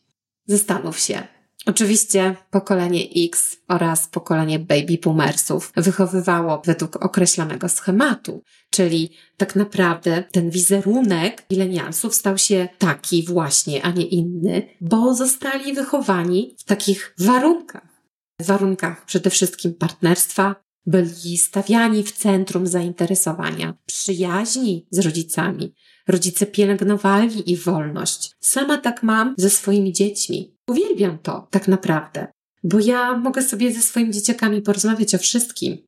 Zastanów 0.46 0.98
się. 0.98 1.26
Oczywiście 1.66 2.36
pokolenie 2.50 3.08
X 3.16 3.56
oraz 3.68 4.08
pokolenie 4.08 4.58
baby 4.58 4.98
boomersów 5.02 5.72
wychowywało 5.76 6.62
według 6.66 7.04
określonego 7.04 7.68
schematu, 7.68 8.42
czyli 8.70 9.10
tak 9.36 9.56
naprawdę 9.56 10.24
ten 10.32 10.50
wizerunek 10.50 11.44
milenialsów 11.50 12.14
stał 12.14 12.38
się 12.38 12.68
taki 12.78 13.22
właśnie, 13.22 13.82
a 13.82 13.90
nie 13.90 14.04
inny, 14.04 14.68
bo 14.80 15.14
zostali 15.14 15.72
wychowani 15.72 16.56
w 16.58 16.64
takich 16.64 17.14
warunkach. 17.18 18.02
W 18.40 18.46
warunkach 18.46 19.04
przede 19.04 19.30
wszystkim 19.30 19.74
partnerstwa, 19.74 20.56
byli 20.86 21.38
stawiani 21.38 22.02
w 22.02 22.12
centrum 22.12 22.66
zainteresowania, 22.66 23.74
przyjaźni 23.86 24.86
z 24.90 24.98
rodzicami. 24.98 25.74
Rodzice 26.08 26.46
pielęgnowali 26.46 27.52
ich 27.52 27.62
wolność. 27.62 28.30
Sama 28.40 28.78
tak 28.78 29.02
mam 29.02 29.34
ze 29.38 29.50
swoimi 29.50 29.92
dziećmi. 29.92 30.54
Uwielbiam 30.68 31.18
to, 31.18 31.46
tak 31.50 31.68
naprawdę, 31.68 32.26
bo 32.64 32.80
ja 32.80 33.16
mogę 33.18 33.42
sobie 33.42 33.72
ze 33.72 33.82
swoimi 33.82 34.12
dzieciakami 34.12 34.62
porozmawiać 34.62 35.14
o 35.14 35.18
wszystkim. 35.18 35.78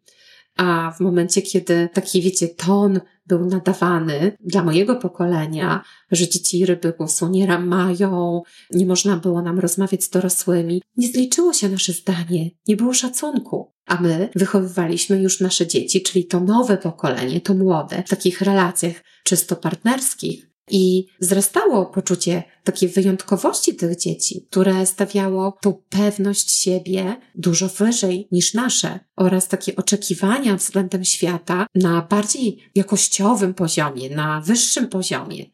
A 0.56 0.92
w 0.96 1.00
momencie, 1.00 1.42
kiedy 1.42 1.88
taki, 1.92 2.22
wiecie, 2.22 2.48
ton 2.48 3.00
był 3.26 3.46
nadawany 3.46 4.36
dla 4.40 4.64
mojego 4.64 4.96
pokolenia, 4.96 5.82
że 6.10 6.28
dzieci 6.28 6.66
ryby 6.66 6.92
głosu 6.92 7.28
nie 7.28 7.58
mają, 7.58 8.42
nie 8.70 8.86
można 8.86 9.16
było 9.16 9.42
nam 9.42 9.58
rozmawiać 9.58 10.04
z 10.04 10.10
dorosłymi, 10.10 10.82
nie 10.96 11.08
zliczyło 11.08 11.52
się 11.52 11.68
nasze 11.68 11.92
zdanie, 11.92 12.50
nie 12.68 12.76
było 12.76 12.94
szacunku. 12.94 13.72
A 13.86 14.00
my 14.00 14.28
wychowywaliśmy 14.36 15.22
już 15.22 15.40
nasze 15.40 15.66
dzieci, 15.66 16.02
czyli 16.02 16.24
to 16.26 16.40
nowe 16.40 16.76
pokolenie, 16.76 17.40
to 17.40 17.54
młode, 17.54 18.02
w 18.06 18.10
takich 18.10 18.40
relacjach 18.40 18.94
czysto 19.24 19.56
partnerskich, 19.56 20.53
i 20.70 21.06
wzrastało 21.20 21.86
poczucie 21.86 22.42
takiej 22.64 22.88
wyjątkowości 22.88 23.74
tych 23.74 23.96
dzieci, 23.96 24.46
które 24.50 24.86
stawiało 24.86 25.58
tą 25.60 25.82
pewność 25.88 26.50
siebie 26.50 27.16
dużo 27.34 27.68
wyżej 27.68 28.28
niż 28.32 28.54
nasze 28.54 29.00
oraz 29.16 29.48
takie 29.48 29.76
oczekiwania 29.76 30.56
względem 30.56 31.04
świata 31.04 31.66
na 31.74 32.02
bardziej 32.10 32.70
jakościowym 32.74 33.54
poziomie, 33.54 34.10
na 34.16 34.40
wyższym 34.40 34.88
poziomie. 34.88 35.44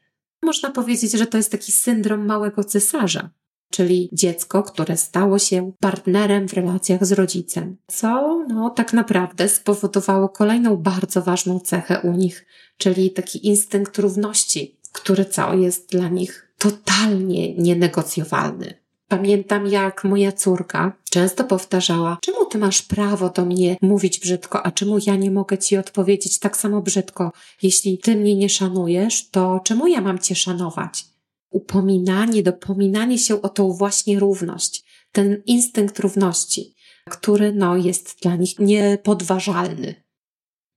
Można 0.42 0.70
powiedzieć, 0.70 1.12
że 1.12 1.26
to 1.26 1.36
jest 1.36 1.52
taki 1.52 1.72
syndrom 1.72 2.26
małego 2.26 2.64
cesarza, 2.64 3.30
czyli 3.70 4.10
dziecko, 4.12 4.62
które 4.62 4.96
stało 4.96 5.38
się 5.38 5.72
partnerem 5.80 6.48
w 6.48 6.52
relacjach 6.52 7.06
z 7.06 7.12
rodzicem, 7.12 7.76
co 7.86 8.38
no, 8.48 8.70
tak 8.70 8.92
naprawdę 8.92 9.48
spowodowało 9.48 10.28
kolejną 10.28 10.76
bardzo 10.76 11.22
ważną 11.22 11.60
cechę 11.60 12.00
u 12.00 12.12
nich, 12.12 12.46
czyli 12.76 13.10
taki 13.10 13.46
instynkt 13.46 13.98
równości, 13.98 14.79
który 14.92 15.24
co 15.24 15.54
jest 15.54 15.90
dla 15.90 16.08
nich 16.08 16.54
totalnie 16.58 17.54
nienegocjowalny. 17.54 18.80
Pamiętam, 19.08 19.66
jak 19.66 20.04
moja 20.04 20.32
córka 20.32 20.92
często 21.10 21.44
powtarzała: 21.44 22.18
Czemu 22.22 22.46
ty 22.46 22.58
masz 22.58 22.82
prawo 22.82 23.30
do 23.30 23.44
mnie 23.44 23.76
mówić 23.82 24.20
brzydko, 24.20 24.62
a 24.62 24.70
czemu 24.70 24.98
ja 25.06 25.16
nie 25.16 25.30
mogę 25.30 25.58
ci 25.58 25.76
odpowiedzieć 25.76 26.38
tak 26.38 26.56
samo 26.56 26.82
brzydko? 26.82 27.32
Jeśli 27.62 27.98
ty 27.98 28.16
mnie 28.16 28.34
nie 28.34 28.48
szanujesz, 28.48 29.30
to 29.30 29.60
czemu 29.64 29.86
ja 29.86 30.00
mam 30.00 30.18
cię 30.18 30.34
szanować? 30.34 31.04
Upominanie, 31.50 32.42
dopominanie 32.42 33.18
się 33.18 33.42
o 33.42 33.48
tą 33.48 33.72
właśnie 33.72 34.18
równość, 34.18 34.84
ten 35.12 35.42
instynkt 35.46 35.98
równości, 35.98 36.74
który 37.10 37.52
no, 37.52 37.76
jest 37.76 38.16
dla 38.22 38.36
nich 38.36 38.58
niepodważalny. 38.58 39.94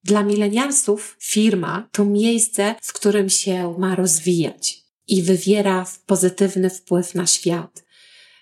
Dla 0.03 0.24
milenialsów 0.24 1.17
firma 1.19 1.88
to 1.91 2.05
miejsce, 2.05 2.75
w 2.81 2.93
którym 2.93 3.29
się 3.29 3.75
ma 3.77 3.95
rozwijać 3.95 4.83
i 5.07 5.24
wywiera 5.24 5.86
pozytywny 6.05 6.69
wpływ 6.69 7.15
na 7.15 7.27
świat. 7.27 7.83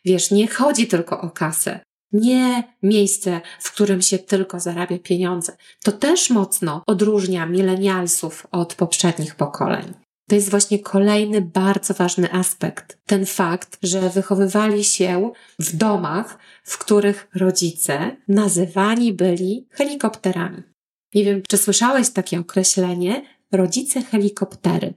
Wiesz, 0.05 0.31
nie 0.31 0.47
chodzi 0.47 0.87
tylko 0.87 1.21
o 1.21 1.29
kasę. 1.29 1.79
Nie 2.11 2.63
miejsce, 2.83 3.41
w 3.59 3.71
którym 3.71 4.01
się 4.01 4.19
tylko 4.19 4.59
zarabia 4.59 4.99
pieniądze. 4.99 5.57
To 5.83 5.91
też 5.91 6.29
mocno 6.29 6.83
odróżnia 6.87 7.45
milenialsów 7.45 8.47
od 8.51 8.75
poprzednich 8.75 9.35
pokoleń. 9.35 9.93
To 10.29 10.35
jest 10.35 10.49
właśnie 10.49 10.79
kolejny 10.79 11.41
bardzo 11.41 11.93
ważny 11.93 12.33
aspekt. 12.33 12.97
Ten 13.05 13.25
fakt, 13.25 13.77
że 13.83 14.09
wychowywali 14.09 14.83
się 14.83 15.31
w 15.59 15.75
domach, 15.75 16.37
w 16.63 16.77
których 16.77 17.27
rodzice 17.35 18.15
nazywani 18.27 19.13
byli 19.13 19.67
helikopterami. 19.71 20.63
Nie 21.15 21.23
wiem, 21.23 21.41
czy 21.47 21.57
słyszałeś 21.57 22.09
takie 22.09 22.39
określenie? 22.39 23.25
Rodzice 23.51 24.01
helikoptery. 24.01 24.93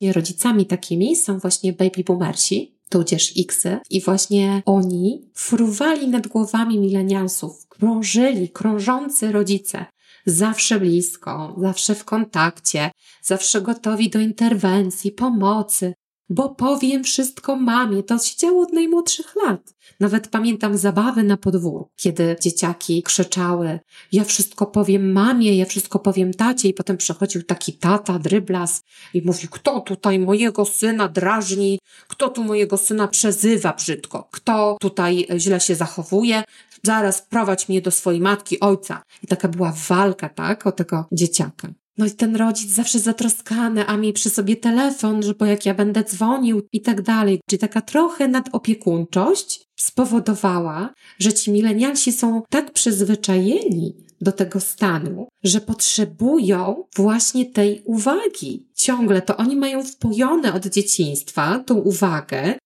I 0.00 0.12
rodzicami 0.12 0.66
takimi 0.66 1.16
są 1.16 1.38
właśnie 1.38 1.72
baby 1.72 2.04
boomersi, 2.04 2.78
tudzież 2.88 3.32
Xy, 3.38 3.78
i 3.90 4.00
właśnie 4.00 4.62
oni 4.66 5.30
fruwali 5.34 6.08
nad 6.08 6.26
głowami 6.26 6.78
milenialsów, 6.78 7.66
krążyli, 7.68 8.48
krążący 8.48 9.32
rodzice, 9.32 9.86
zawsze 10.26 10.80
blisko, 10.80 11.56
zawsze 11.58 11.94
w 11.94 12.04
kontakcie, 12.04 12.90
zawsze 13.22 13.60
gotowi 13.60 14.10
do 14.10 14.20
interwencji, 14.20 15.12
pomocy, 15.12 15.94
bo 16.30 16.48
powiem 16.48 17.04
wszystko 17.04 17.56
mamie. 17.56 18.02
To 18.02 18.18
się 18.18 18.36
działo 18.36 18.62
od 18.62 18.72
najmłodszych 18.72 19.36
lat. 19.36 19.74
Nawet 20.00 20.28
pamiętam 20.28 20.76
zabawy 20.76 21.22
na 21.22 21.36
podwórku, 21.36 21.90
kiedy 21.96 22.36
dzieciaki 22.40 23.02
krzyczały, 23.02 23.80
ja 24.12 24.24
wszystko 24.24 24.66
powiem 24.66 25.12
mamie, 25.12 25.56
ja 25.56 25.64
wszystko 25.64 25.98
powiem 25.98 26.34
tacie 26.34 26.68
i 26.68 26.74
potem 26.74 26.96
przychodził 26.96 27.42
taki 27.42 27.72
tata, 27.72 28.18
dryblas 28.18 28.82
i 29.14 29.22
mówi, 29.22 29.48
kto 29.50 29.80
tutaj 29.80 30.18
mojego 30.18 30.64
syna 30.64 31.08
drażni, 31.08 31.78
kto 32.08 32.28
tu 32.28 32.44
mojego 32.44 32.76
syna 32.76 33.08
przezywa 33.08 33.72
brzydko, 33.72 34.28
kto 34.30 34.76
tutaj 34.80 35.26
źle 35.36 35.60
się 35.60 35.74
zachowuje, 35.74 36.42
zaraz 36.82 37.22
prowadź 37.22 37.68
mnie 37.68 37.82
do 37.82 37.90
swojej 37.90 38.20
matki, 38.20 38.60
ojca. 38.60 39.02
I 39.22 39.26
taka 39.26 39.48
była 39.48 39.74
walka, 39.88 40.28
tak, 40.28 40.66
o 40.66 40.72
tego 40.72 41.04
dzieciaka. 41.12 41.68
No 41.98 42.06
i 42.06 42.10
ten 42.10 42.36
rodzic 42.36 42.70
zawsze 42.70 42.98
zatroskany, 42.98 43.86
a 43.86 43.96
mi 43.96 44.12
przy 44.12 44.30
sobie 44.30 44.56
telefon, 44.56 45.22
że 45.22 45.34
bo 45.34 45.44
jak 45.44 45.66
ja 45.66 45.74
będę 45.74 46.04
dzwonił 46.04 46.62
i 46.72 46.80
tak 46.80 47.02
dalej. 47.02 47.40
Czyli 47.48 47.60
taka 47.60 47.80
trochę 47.80 48.28
nadopiekuńczość 48.28 49.64
spowodowała, 49.80 50.94
że 51.18 51.32
ci 51.32 51.50
milenialsi 51.52 52.12
są 52.12 52.42
tak 52.50 52.72
przyzwyczajeni 52.72 53.94
do 54.20 54.32
tego 54.32 54.60
stanu, 54.60 55.28
że 55.44 55.60
potrzebują 55.60 56.84
właśnie 56.96 57.46
tej 57.46 57.82
uwagi. 57.84 58.66
Ciągle 58.74 59.22
to 59.22 59.36
oni 59.36 59.56
mają 59.56 59.84
wpojone 59.84 60.54
od 60.54 60.66
dzieciństwa 60.66 61.58
tą 61.66 61.74
uwagę, 61.74 62.58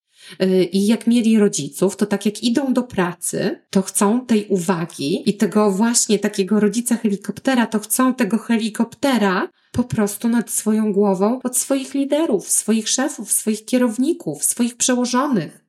I 0.72 0.86
jak 0.86 1.06
mieli 1.06 1.38
rodziców, 1.38 1.96
to 1.96 2.06
tak 2.06 2.26
jak 2.26 2.42
idą 2.42 2.72
do 2.72 2.82
pracy, 2.82 3.60
to 3.70 3.82
chcą 3.82 4.26
tej 4.26 4.46
uwagi 4.46 5.30
i 5.30 5.36
tego 5.36 5.70
właśnie 5.70 6.18
takiego 6.18 6.60
rodzica 6.60 6.96
helikoptera, 6.96 7.66
to 7.66 7.78
chcą 7.78 8.14
tego 8.14 8.38
helikoptera 8.38 9.48
po 9.72 9.84
prostu 9.84 10.28
nad 10.28 10.50
swoją 10.50 10.92
głową 10.92 11.40
od 11.42 11.56
swoich 11.56 11.94
liderów, 11.94 12.48
swoich 12.48 12.88
szefów, 12.88 13.32
swoich 13.32 13.64
kierowników, 13.64 14.44
swoich 14.44 14.76
przełożonych. 14.76 15.64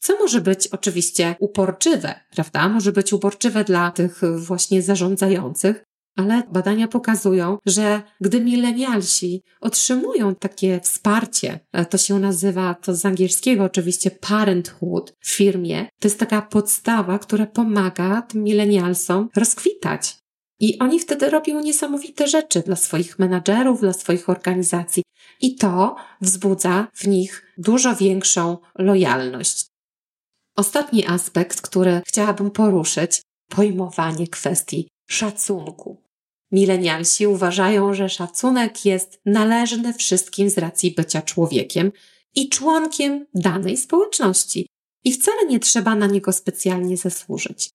Co 0.00 0.18
może 0.18 0.40
być 0.40 0.66
oczywiście 0.68 1.36
uporczywe, 1.38 2.20
prawda? 2.30 2.68
Może 2.68 2.92
być 2.92 3.12
uporczywe 3.12 3.64
dla 3.64 3.90
tych 3.90 4.20
właśnie 4.36 4.82
zarządzających, 4.82 5.84
Ale 6.16 6.42
badania 6.52 6.88
pokazują, 6.88 7.58
że 7.66 8.02
gdy 8.20 8.40
milenialsi 8.40 9.42
otrzymują 9.60 10.34
takie 10.34 10.80
wsparcie, 10.80 11.60
to 11.90 11.98
się 11.98 12.18
nazywa, 12.18 12.74
to 12.74 12.94
z 12.94 13.06
angielskiego 13.06 13.64
oczywiście 13.64 14.10
parenthood 14.10 15.14
w 15.20 15.30
firmie, 15.30 15.88
to 16.00 16.08
jest 16.08 16.18
taka 16.18 16.42
podstawa, 16.42 17.18
która 17.18 17.46
pomaga 17.46 18.22
tym 18.22 18.42
milenialsom 18.42 19.28
rozkwitać. 19.36 20.16
I 20.60 20.78
oni 20.78 21.00
wtedy 21.00 21.30
robią 21.30 21.60
niesamowite 21.60 22.28
rzeczy 22.28 22.60
dla 22.60 22.76
swoich 22.76 23.18
menadżerów, 23.18 23.80
dla 23.80 23.92
swoich 23.92 24.28
organizacji. 24.28 25.02
I 25.40 25.54
to 25.54 25.96
wzbudza 26.20 26.86
w 26.94 27.06
nich 27.06 27.54
dużo 27.58 27.96
większą 27.96 28.58
lojalność. 28.78 29.66
Ostatni 30.56 31.06
aspekt, 31.06 31.60
który 31.60 32.00
chciałabym 32.06 32.50
poruszyć, 32.50 33.22
pojmowanie 33.48 34.28
kwestii 34.28 34.88
szacunku. 35.08 36.05
Milenialsi 36.52 37.26
uważają, 37.26 37.94
że 37.94 38.08
szacunek 38.08 38.84
jest 38.84 39.20
należny 39.24 39.94
wszystkim 39.94 40.50
z 40.50 40.58
racji 40.58 40.90
bycia 40.90 41.22
człowiekiem 41.22 41.92
i 42.34 42.48
członkiem 42.48 43.26
danej 43.34 43.76
społeczności 43.76 44.66
i 45.04 45.12
wcale 45.12 45.46
nie 45.46 45.60
trzeba 45.60 45.94
na 45.94 46.06
niego 46.06 46.32
specjalnie 46.32 46.96
zasłużyć. 46.96 47.70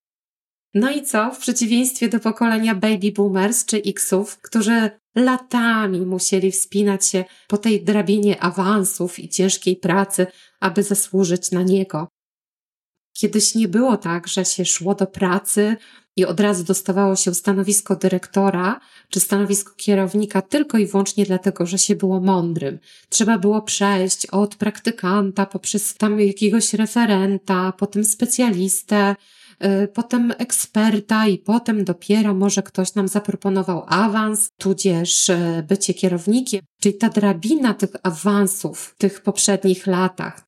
No 0.73 0.91
i 0.91 1.03
co? 1.03 1.31
W 1.31 1.39
przeciwieństwie 1.39 2.09
do 2.09 2.19
pokolenia 2.19 2.75
baby 2.75 3.11
boomers 3.11 3.65
czy 3.65 3.77
Xów, 3.77 4.37
którzy 4.37 4.89
latami 5.15 6.01
musieli 6.01 6.51
wspinać 6.51 7.07
się 7.07 7.25
po 7.47 7.57
tej 7.57 7.83
drabinie 7.83 8.43
awansów 8.43 9.19
i 9.19 9.29
ciężkiej 9.29 9.75
pracy, 9.75 10.27
aby 10.59 10.83
zasłużyć 10.83 11.51
na 11.51 11.63
niego. 11.63 12.07
Kiedyś 13.13 13.55
nie 13.55 13.67
było 13.67 13.97
tak, 13.97 14.27
że 14.27 14.45
się 14.45 14.65
szło 14.65 14.95
do 14.95 15.07
pracy 15.07 15.75
i 16.15 16.25
od 16.25 16.39
razu 16.39 16.63
dostawało 16.63 17.15
się 17.15 17.33
stanowisko 17.33 17.95
dyrektora 17.95 18.79
czy 19.09 19.19
stanowisko 19.19 19.73
kierownika 19.77 20.41
tylko 20.41 20.77
i 20.77 20.85
wyłącznie 20.85 21.25
dlatego, 21.25 21.65
że 21.65 21.77
się 21.77 21.95
było 21.95 22.19
mądrym. 22.19 22.79
Trzeba 23.09 23.37
było 23.37 23.61
przejść 23.61 24.25
od 24.25 24.55
praktykanta 24.55 25.45
poprzez 25.45 25.97
tam 25.97 26.19
jakiegoś 26.19 26.73
referenta, 26.73 27.73
potem 27.77 28.03
specjalistę, 28.03 29.15
Y, 29.65 29.87
potem 29.87 30.33
eksperta 30.37 31.27
i 31.27 31.37
potem 31.37 31.85
dopiero 31.85 32.33
może 32.33 32.63
ktoś 32.63 32.95
nam 32.95 33.07
zaproponował 33.07 33.83
awans, 33.87 34.51
tudzież 34.57 35.29
y, 35.29 35.65
bycie 35.67 35.93
kierownikiem, 35.93 36.61
czyli 36.81 36.97
ta 36.97 37.09
drabina 37.09 37.73
tych 37.73 37.89
awansów 38.03 38.79
w 38.79 38.97
tych 38.97 39.21
poprzednich 39.21 39.87
latach. 39.87 40.47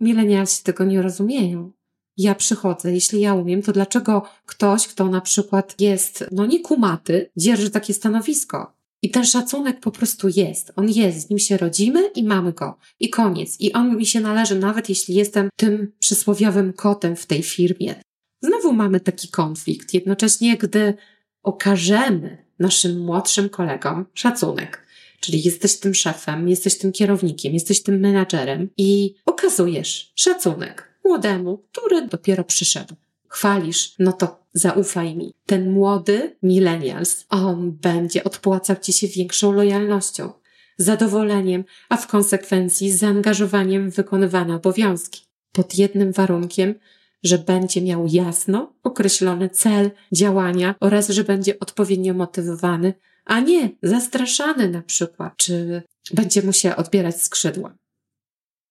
Milenialsi 0.00 0.62
tego 0.62 0.84
nie 0.84 1.02
rozumieją. 1.02 1.72
Ja 2.16 2.34
przychodzę, 2.34 2.92
jeśli 2.92 3.20
ja 3.20 3.34
umiem, 3.34 3.62
to 3.62 3.72
dlaczego 3.72 4.22
ktoś, 4.46 4.88
kto 4.88 5.08
na 5.08 5.20
przykład 5.20 5.80
jest, 5.80 6.24
no 6.32 6.46
nie 6.46 6.60
kumaty, 6.60 7.30
dzierży 7.36 7.70
takie 7.70 7.94
stanowisko? 7.94 8.74
I 9.02 9.10
ten 9.10 9.24
szacunek 9.24 9.80
po 9.80 9.90
prostu 9.90 10.28
jest. 10.36 10.72
On 10.76 10.90
jest, 10.90 11.20
z 11.20 11.30
nim 11.30 11.38
się 11.38 11.56
rodzimy 11.56 12.10
i 12.14 12.24
mamy 12.24 12.52
go. 12.52 12.78
I 13.00 13.10
koniec. 13.10 13.60
I 13.60 13.72
on 13.72 13.96
mi 13.96 14.06
się 14.06 14.20
należy, 14.20 14.58
nawet 14.58 14.88
jeśli 14.88 15.14
jestem 15.14 15.48
tym 15.56 15.92
przysłowiowym 15.98 16.72
kotem 16.72 17.16
w 17.16 17.26
tej 17.26 17.42
firmie. 17.42 17.94
Znowu 18.42 18.72
mamy 18.72 19.00
taki 19.00 19.28
konflikt. 19.28 19.94
Jednocześnie, 19.94 20.56
gdy 20.56 20.94
okażemy 21.42 22.44
naszym 22.58 23.00
młodszym 23.00 23.48
kolegom 23.48 24.06
szacunek, 24.14 24.86
czyli 25.20 25.42
jesteś 25.42 25.76
tym 25.76 25.94
szefem, 25.94 26.48
jesteś 26.48 26.78
tym 26.78 26.92
kierownikiem, 26.92 27.54
jesteś 27.54 27.82
tym 27.82 28.00
menadżerem 28.00 28.68
i 28.76 29.14
okazujesz 29.26 30.12
szacunek 30.14 30.93
młodemu, 31.04 31.58
który 31.72 32.06
dopiero 32.06 32.44
przyszedł. 32.44 32.94
Chwalisz, 33.28 33.94
no 33.98 34.12
to 34.12 34.44
zaufaj 34.52 35.16
mi. 35.16 35.34
Ten 35.46 35.70
młody 35.70 36.36
millennials, 36.42 37.24
on 37.28 37.72
będzie 37.72 38.24
odpłacał 38.24 38.76
ci 38.76 38.92
się 38.92 39.06
większą 39.06 39.52
lojalnością, 39.52 40.32
zadowoleniem, 40.78 41.64
a 41.88 41.96
w 41.96 42.06
konsekwencji 42.06 42.92
zaangażowaniem 42.92 43.90
w 43.90 43.94
wykonywane 43.94 44.54
obowiązki. 44.54 45.22
Pod 45.52 45.78
jednym 45.78 46.12
warunkiem, 46.12 46.74
że 47.22 47.38
będzie 47.38 47.82
miał 47.82 48.06
jasno 48.06 48.74
określony 48.82 49.48
cel 49.48 49.90
działania 50.12 50.74
oraz 50.80 51.08
że 51.08 51.24
będzie 51.24 51.58
odpowiednio 51.58 52.14
motywowany, 52.14 52.94
a 53.24 53.40
nie 53.40 53.70
zastraszany 53.82 54.68
na 54.68 54.82
przykład, 54.82 55.36
czy 55.36 55.82
będzie 56.14 56.42
mu 56.42 56.52
się 56.52 56.76
odbierać 56.76 57.22
skrzydła. 57.22 57.74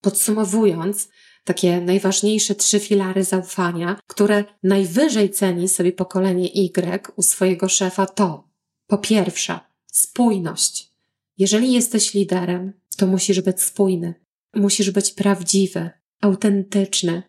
Podsumowując, 0.02 1.10
takie 1.44 1.82
najważniejsze 1.82 2.56
trzy 2.56 2.80
filary 2.80 3.24
zaufania, 3.24 4.00
które 4.08 4.44
najwyżej 4.64 5.30
ceni 5.30 5.70
sobie 5.70 5.92
pokolenie 5.92 6.48
Y 6.54 7.02
u 7.16 7.22
swojego 7.22 7.70
szefa 7.70 8.06
to 8.06 8.48
po 8.88 8.98
pierwsze 8.98 9.60
spójność. 9.92 10.92
Jeżeli 11.38 11.72
jesteś 11.72 12.14
liderem, 12.14 12.74
to 12.98 13.08
musisz 13.08 13.42
być 13.42 13.62
spójny, 13.62 14.14
musisz 14.56 14.92
być 14.92 15.12
prawdziwy, 15.12 15.90
autentyczny, 16.22 17.24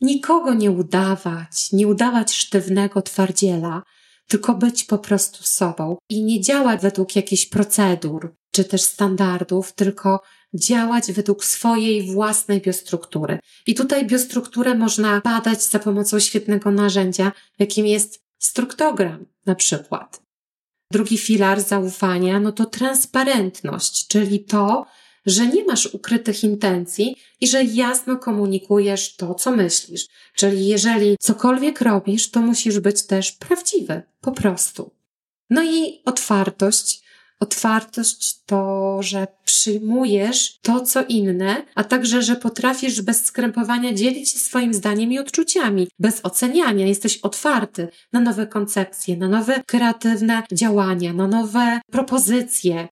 nikogo 0.00 0.54
nie 0.54 0.70
udawać, 0.70 1.72
nie 1.72 1.88
udawać 1.88 2.32
sztywnego 2.32 3.02
twardziela, 3.02 3.82
tylko 4.28 4.54
być 4.54 4.84
po 4.84 4.98
prostu 4.98 5.42
sobą 5.42 5.96
i 6.10 6.24
nie 6.24 6.40
działać 6.40 6.80
według 6.82 7.16
jakichś 7.16 7.46
procedur 7.46 8.34
czy 8.52 8.64
też 8.64 8.82
standardów, 8.82 9.72
tylko 9.72 10.22
działać 10.54 11.12
według 11.12 11.44
swojej 11.44 12.12
własnej 12.12 12.60
biostruktury. 12.60 13.38
I 13.66 13.74
tutaj 13.74 14.06
biostrukturę 14.06 14.74
można 14.74 15.20
badać 15.20 15.62
za 15.62 15.78
pomocą 15.78 16.18
świetnego 16.18 16.70
narzędzia, 16.70 17.32
jakim 17.58 17.86
jest 17.86 18.20
struktogram 18.38 19.26
na 19.46 19.54
przykład. 19.54 20.22
Drugi 20.92 21.18
filar 21.18 21.60
zaufania, 21.60 22.40
no 22.40 22.52
to 22.52 22.64
transparentność, 22.64 24.08
czyli 24.08 24.44
to, 24.44 24.86
że 25.28 25.46
nie 25.46 25.64
masz 25.64 25.86
ukrytych 25.86 26.44
intencji 26.44 27.16
i 27.40 27.48
że 27.48 27.64
jasno 27.64 28.16
komunikujesz 28.16 29.16
to, 29.16 29.34
co 29.34 29.50
myślisz. 29.50 30.06
Czyli 30.34 30.66
jeżeli 30.66 31.16
cokolwiek 31.20 31.80
robisz, 31.80 32.30
to 32.30 32.40
musisz 32.40 32.80
być 32.80 33.06
też 33.06 33.32
prawdziwy, 33.32 34.02
po 34.20 34.32
prostu. 34.32 34.90
No 35.50 35.64
i 35.64 36.02
otwartość. 36.04 37.08
Otwartość 37.40 38.44
to, 38.46 38.96
że 39.02 39.26
przyjmujesz 39.44 40.58
to, 40.62 40.80
co 40.80 41.04
inne, 41.04 41.62
a 41.74 41.84
także, 41.84 42.22
że 42.22 42.36
potrafisz 42.36 43.02
bez 43.02 43.24
skrępowania 43.24 43.94
dzielić 43.94 44.30
się 44.30 44.38
swoim 44.38 44.74
zdaniem 44.74 45.12
i 45.12 45.18
odczuciami, 45.18 45.88
bez 45.98 46.20
oceniania. 46.22 46.86
Jesteś 46.86 47.18
otwarty 47.18 47.88
na 48.12 48.20
nowe 48.20 48.46
koncepcje, 48.46 49.16
na 49.16 49.28
nowe 49.28 49.62
kreatywne 49.66 50.42
działania, 50.52 51.12
na 51.12 51.26
nowe 51.26 51.80
propozycje. 51.92 52.88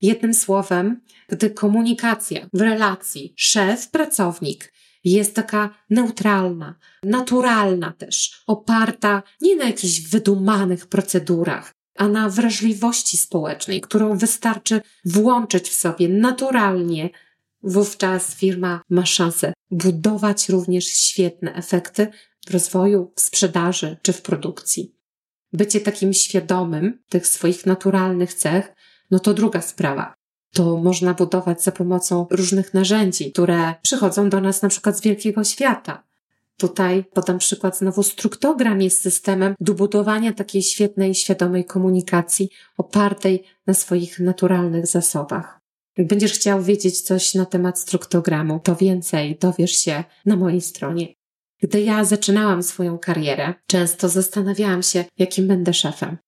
Jednym 0.00 0.34
słowem, 0.34 1.00
gdy 1.28 1.50
komunikacja 1.50 2.46
w 2.52 2.60
relacji 2.60 3.34
szef-pracownik 3.36 4.72
jest 5.04 5.34
taka 5.34 5.74
neutralna, 5.90 6.74
naturalna 7.02 7.92
też, 7.92 8.42
oparta 8.46 9.22
nie 9.40 9.56
na 9.56 9.64
jakichś 9.64 10.00
wydumanych 10.00 10.86
procedurach, 10.86 11.72
a 11.96 12.08
na 12.08 12.28
wrażliwości 12.28 13.16
społecznej, 13.16 13.80
którą 13.80 14.18
wystarczy 14.18 14.80
włączyć 15.04 15.68
w 15.68 15.74
sobie 15.74 16.08
naturalnie, 16.08 17.10
wówczas 17.62 18.34
firma 18.34 18.82
ma 18.90 19.06
szansę 19.06 19.52
budować 19.70 20.48
również 20.48 20.86
świetne 20.86 21.54
efekty 21.54 22.06
w 22.46 22.50
rozwoju, 22.50 23.12
w 23.16 23.20
sprzedaży 23.20 23.96
czy 24.02 24.12
w 24.12 24.22
produkcji. 24.22 24.94
Bycie 25.52 25.80
takim 25.80 26.12
świadomym 26.12 27.02
tych 27.08 27.26
swoich 27.26 27.66
naturalnych 27.66 28.34
cech 28.34 28.74
no 29.10 29.18
to 29.18 29.34
druga 29.34 29.62
sprawa. 29.62 30.14
To 30.52 30.76
można 30.76 31.14
budować 31.14 31.62
za 31.62 31.72
pomocą 31.72 32.26
różnych 32.30 32.74
narzędzi, 32.74 33.32
które 33.32 33.74
przychodzą 33.82 34.28
do 34.30 34.40
nas 34.40 34.62
na 34.62 34.68
przykład 34.68 34.98
z 34.98 35.00
wielkiego 35.00 35.44
świata. 35.44 36.04
Tutaj 36.56 37.04
podam 37.04 37.38
przykład 37.38 37.78
znowu 37.78 38.02
struktogram 38.02 38.82
jest 38.82 39.00
systemem 39.02 39.54
do 39.60 39.74
budowania 39.74 40.32
takiej 40.32 40.62
świetnej, 40.62 41.14
świadomej 41.14 41.64
komunikacji 41.64 42.50
opartej 42.76 43.44
na 43.66 43.74
swoich 43.74 44.20
naturalnych 44.20 44.86
zasobach. 44.86 45.60
Jak 45.96 46.06
będziesz 46.06 46.32
chciał 46.32 46.62
wiedzieć 46.62 47.00
coś 47.00 47.34
na 47.34 47.46
temat 47.46 47.78
struktogramu, 47.78 48.60
to 48.60 48.76
więcej 48.76 49.38
dowiesz 49.40 49.72
się 49.72 50.04
na 50.26 50.36
mojej 50.36 50.60
stronie. 50.60 51.14
Gdy 51.62 51.82
ja 51.82 52.04
zaczynałam 52.04 52.62
swoją 52.62 52.98
karierę, 52.98 53.54
często 53.66 54.08
zastanawiałam 54.08 54.82
się, 54.82 55.04
jakim 55.18 55.48
będę 55.48 55.74
szefem. 55.74 56.18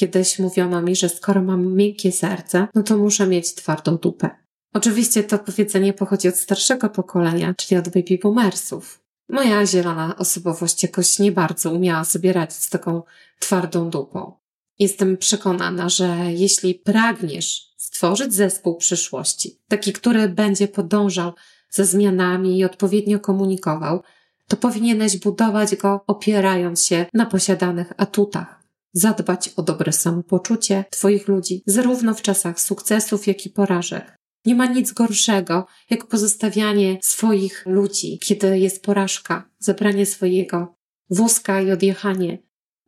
Kiedyś 0.00 0.38
mówiono 0.38 0.82
mi, 0.82 0.96
że 0.96 1.08
skoro 1.08 1.42
mam 1.42 1.74
miękkie 1.74 2.12
serce, 2.12 2.66
no 2.74 2.82
to 2.82 2.96
muszę 2.96 3.26
mieć 3.26 3.54
twardą 3.54 3.96
dupę. 3.96 4.30
Oczywiście 4.74 5.24
to 5.24 5.38
powiedzenie 5.38 5.92
pochodzi 5.92 6.28
od 6.28 6.36
starszego 6.36 6.88
pokolenia, 6.88 7.54
czyli 7.54 7.78
od 7.78 7.88
baby 7.88 8.18
boomersów. 8.22 9.00
Moja 9.28 9.66
zielona 9.66 10.16
osobowość 10.16 10.82
jakoś 10.82 11.18
nie 11.18 11.32
bardzo 11.32 11.70
umiała 11.70 12.04
sobie 12.04 12.32
radzić 12.32 12.58
z 12.58 12.70
taką 12.70 13.02
twardą 13.38 13.90
dupą. 13.90 14.32
Jestem 14.78 15.16
przekonana, 15.16 15.88
że 15.88 16.16
jeśli 16.28 16.74
pragniesz 16.74 17.74
stworzyć 17.76 18.34
zespół 18.34 18.76
przyszłości, 18.76 19.58
taki, 19.68 19.92
który 19.92 20.28
będzie 20.28 20.68
podążał 20.68 21.32
za 21.70 21.84
zmianami 21.84 22.58
i 22.58 22.64
odpowiednio 22.64 23.20
komunikował, 23.20 24.02
to 24.48 24.56
powinieneś 24.56 25.16
budować 25.16 25.76
go 25.76 26.04
opierając 26.06 26.86
się 26.86 27.06
na 27.14 27.26
posiadanych 27.26 27.92
atutach 27.96 28.59
zadbać 28.92 29.48
o 29.56 29.62
dobre 29.62 29.92
samopoczucie 29.92 30.84
Twoich 30.90 31.28
ludzi, 31.28 31.62
zarówno 31.66 32.14
w 32.14 32.22
czasach 32.22 32.60
sukcesów, 32.60 33.26
jak 33.26 33.46
i 33.46 33.50
porażek. 33.50 34.16
Nie 34.46 34.54
ma 34.54 34.66
nic 34.66 34.92
gorszego, 34.92 35.66
jak 35.90 36.06
pozostawianie 36.06 36.98
swoich 37.02 37.66
ludzi, 37.66 38.18
kiedy 38.18 38.58
jest 38.58 38.82
porażka, 38.82 39.50
zabranie 39.58 40.06
swojego 40.06 40.74
wózka 41.10 41.60
i 41.60 41.70
odjechanie. 41.70 42.38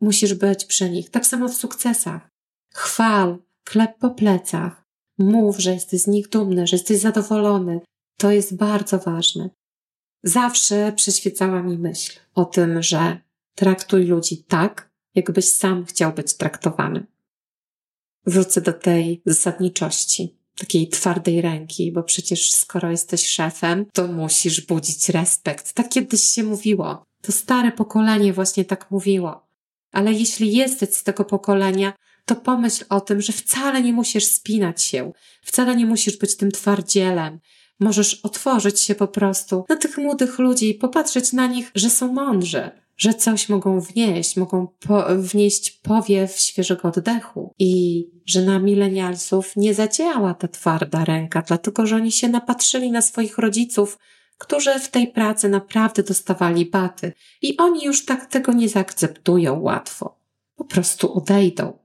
Musisz 0.01 0.33
być 0.33 0.65
przy 0.65 0.89
nich. 0.89 1.09
Tak 1.09 1.25
samo 1.25 1.47
w 1.49 1.53
sukcesach. 1.53 2.29
Chwal, 2.73 3.37
klep 3.63 3.97
po 3.97 4.09
plecach. 4.09 4.83
Mów, 5.17 5.59
że 5.59 5.73
jesteś 5.73 6.01
z 6.01 6.07
nich 6.07 6.29
dumny, 6.29 6.67
że 6.67 6.75
jesteś 6.75 6.97
zadowolony. 6.97 7.79
To 8.17 8.31
jest 8.31 8.55
bardzo 8.55 8.99
ważne. 8.99 9.49
Zawsze 10.23 10.93
przyświecała 10.95 11.63
mi 11.63 11.77
myśl 11.77 12.19
o 12.35 12.45
tym, 12.45 12.83
że 12.83 13.17
traktuj 13.55 14.05
ludzi 14.05 14.43
tak, 14.43 14.92
jakbyś 15.15 15.45
sam 15.51 15.85
chciał 15.85 16.13
być 16.13 16.33
traktowany. 16.33 17.05
Wrócę 18.25 18.61
do 18.61 18.73
tej 18.73 19.21
zasadniczości, 19.25 20.37
takiej 20.57 20.87
twardej 20.87 21.41
ręki, 21.41 21.91
bo 21.91 22.03
przecież 22.03 22.51
skoro 22.51 22.91
jesteś 22.91 23.27
szefem, 23.27 23.85
to 23.93 24.07
musisz 24.07 24.65
budzić 24.65 25.09
respekt. 25.09 25.73
Tak 25.73 25.89
kiedyś 25.89 26.23
się 26.23 26.43
mówiło. 26.43 27.05
To 27.21 27.31
stare 27.31 27.71
pokolenie 27.71 28.33
właśnie 28.33 28.65
tak 28.65 28.91
mówiło. 28.91 29.47
Ale 29.91 30.13
jeśli 30.13 30.53
jesteś 30.53 30.89
z 30.89 31.03
tego 31.03 31.25
pokolenia, 31.25 31.93
to 32.25 32.35
pomyśl 32.35 32.85
o 32.89 33.01
tym, 33.01 33.21
że 33.21 33.33
wcale 33.33 33.81
nie 33.81 33.93
musisz 33.93 34.25
spinać 34.25 34.81
się, 34.81 35.11
wcale 35.41 35.75
nie 35.75 35.85
musisz 35.85 36.17
być 36.17 36.37
tym 36.37 36.51
twardzielem. 36.51 37.39
Możesz 37.79 38.13
otworzyć 38.13 38.79
się 38.79 38.95
po 38.95 39.07
prostu 39.07 39.65
na 39.69 39.75
tych 39.75 39.97
młodych 39.97 40.39
ludzi 40.39 40.69
i 40.69 40.75
popatrzeć 40.75 41.33
na 41.33 41.47
nich, 41.47 41.71
że 41.75 41.89
są 41.89 42.13
mądrzy, 42.13 42.71
że 42.97 43.13
coś 43.13 43.49
mogą 43.49 43.79
wnieść, 43.79 44.37
mogą 44.37 44.67
po, 44.67 45.05
wnieść 45.17 45.71
powiew 45.71 46.39
świeżego 46.39 46.87
oddechu 46.87 47.53
i 47.59 48.03
że 48.25 48.41
na 48.41 48.59
milenialsów 48.59 49.55
nie 49.55 49.73
zadziała 49.73 50.33
ta 50.33 50.47
twarda 50.47 51.05
ręka, 51.05 51.41
dlatego 51.41 51.85
że 51.85 51.95
oni 51.95 52.11
się 52.11 52.29
napatrzyli 52.29 52.91
na 52.91 53.01
swoich 53.01 53.37
rodziców, 53.37 53.99
którzy 54.37 54.79
w 54.79 54.89
tej 54.89 55.07
pracy 55.07 55.49
naprawdę 55.49 56.03
dostawali 56.03 56.65
baty 56.65 57.13
i 57.41 57.57
oni 57.57 57.85
już 57.85 58.05
tak 58.05 58.25
tego 58.25 58.53
nie 58.53 58.69
zaakceptują 58.69 59.59
łatwo. 59.59 60.19
Po 60.55 60.65
prostu 60.65 61.13
odejdą. 61.13 61.79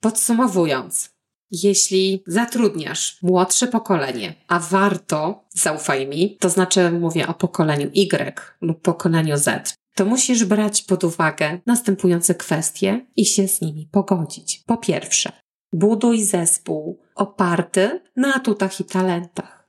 Podsumowując, 0.00 1.10
jeśli 1.52 2.22
zatrudniasz 2.26 3.18
młodsze 3.22 3.66
pokolenie, 3.66 4.34
a 4.48 4.58
warto, 4.58 5.44
zaufaj 5.50 6.06
mi, 6.06 6.36
to 6.40 6.48
znaczy 6.48 6.90
mówię 6.90 7.26
o 7.26 7.34
pokoleniu 7.34 7.90
Y 7.94 8.34
lub 8.60 8.82
pokoleniu 8.82 9.36
Z, 9.36 9.74
to 9.94 10.04
musisz 10.04 10.44
brać 10.44 10.82
pod 10.82 11.04
uwagę 11.04 11.58
następujące 11.66 12.34
kwestie 12.34 13.06
i 13.16 13.24
się 13.24 13.48
z 13.48 13.60
nimi 13.60 13.88
pogodzić. 13.92 14.62
Po 14.66 14.76
pierwsze, 14.76 15.32
buduj 15.72 16.24
zespół 16.24 17.00
oparty 17.14 18.00
na 18.16 18.34
atutach 18.34 18.80
i 18.80 18.84
talentach. 18.84 19.61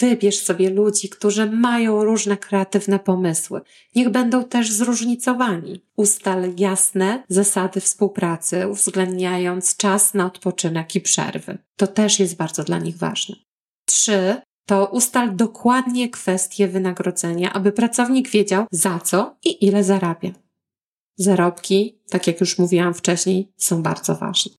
Wybierz 0.00 0.38
sobie 0.38 0.70
ludzi, 0.70 1.08
którzy 1.08 1.50
mają 1.50 2.04
różne 2.04 2.36
kreatywne 2.36 2.98
pomysły. 2.98 3.60
Niech 3.94 4.08
będą 4.08 4.44
też 4.44 4.72
zróżnicowani. 4.72 5.84
Ustal 5.96 6.54
jasne 6.56 7.24
zasady 7.28 7.80
współpracy, 7.80 8.68
uwzględniając 8.68 9.76
czas 9.76 10.14
na 10.14 10.26
odpoczynek 10.26 10.94
i 10.94 11.00
przerwy. 11.00 11.58
To 11.76 11.86
też 11.86 12.20
jest 12.20 12.36
bardzo 12.36 12.64
dla 12.64 12.78
nich 12.78 12.96
ważne. 12.96 13.36
Trzy, 13.86 14.36
to 14.66 14.86
ustal 14.86 15.36
dokładnie 15.36 16.10
kwestie 16.10 16.68
wynagrodzenia, 16.68 17.52
aby 17.52 17.72
pracownik 17.72 18.30
wiedział 18.30 18.66
za 18.70 18.98
co 18.98 19.36
i 19.44 19.66
ile 19.66 19.84
zarabia. 19.84 20.30
Zarobki, 21.16 22.02
tak 22.10 22.26
jak 22.26 22.40
już 22.40 22.58
mówiłam 22.58 22.94
wcześniej, 22.94 23.52
są 23.56 23.82
bardzo 23.82 24.14
ważne. 24.14 24.52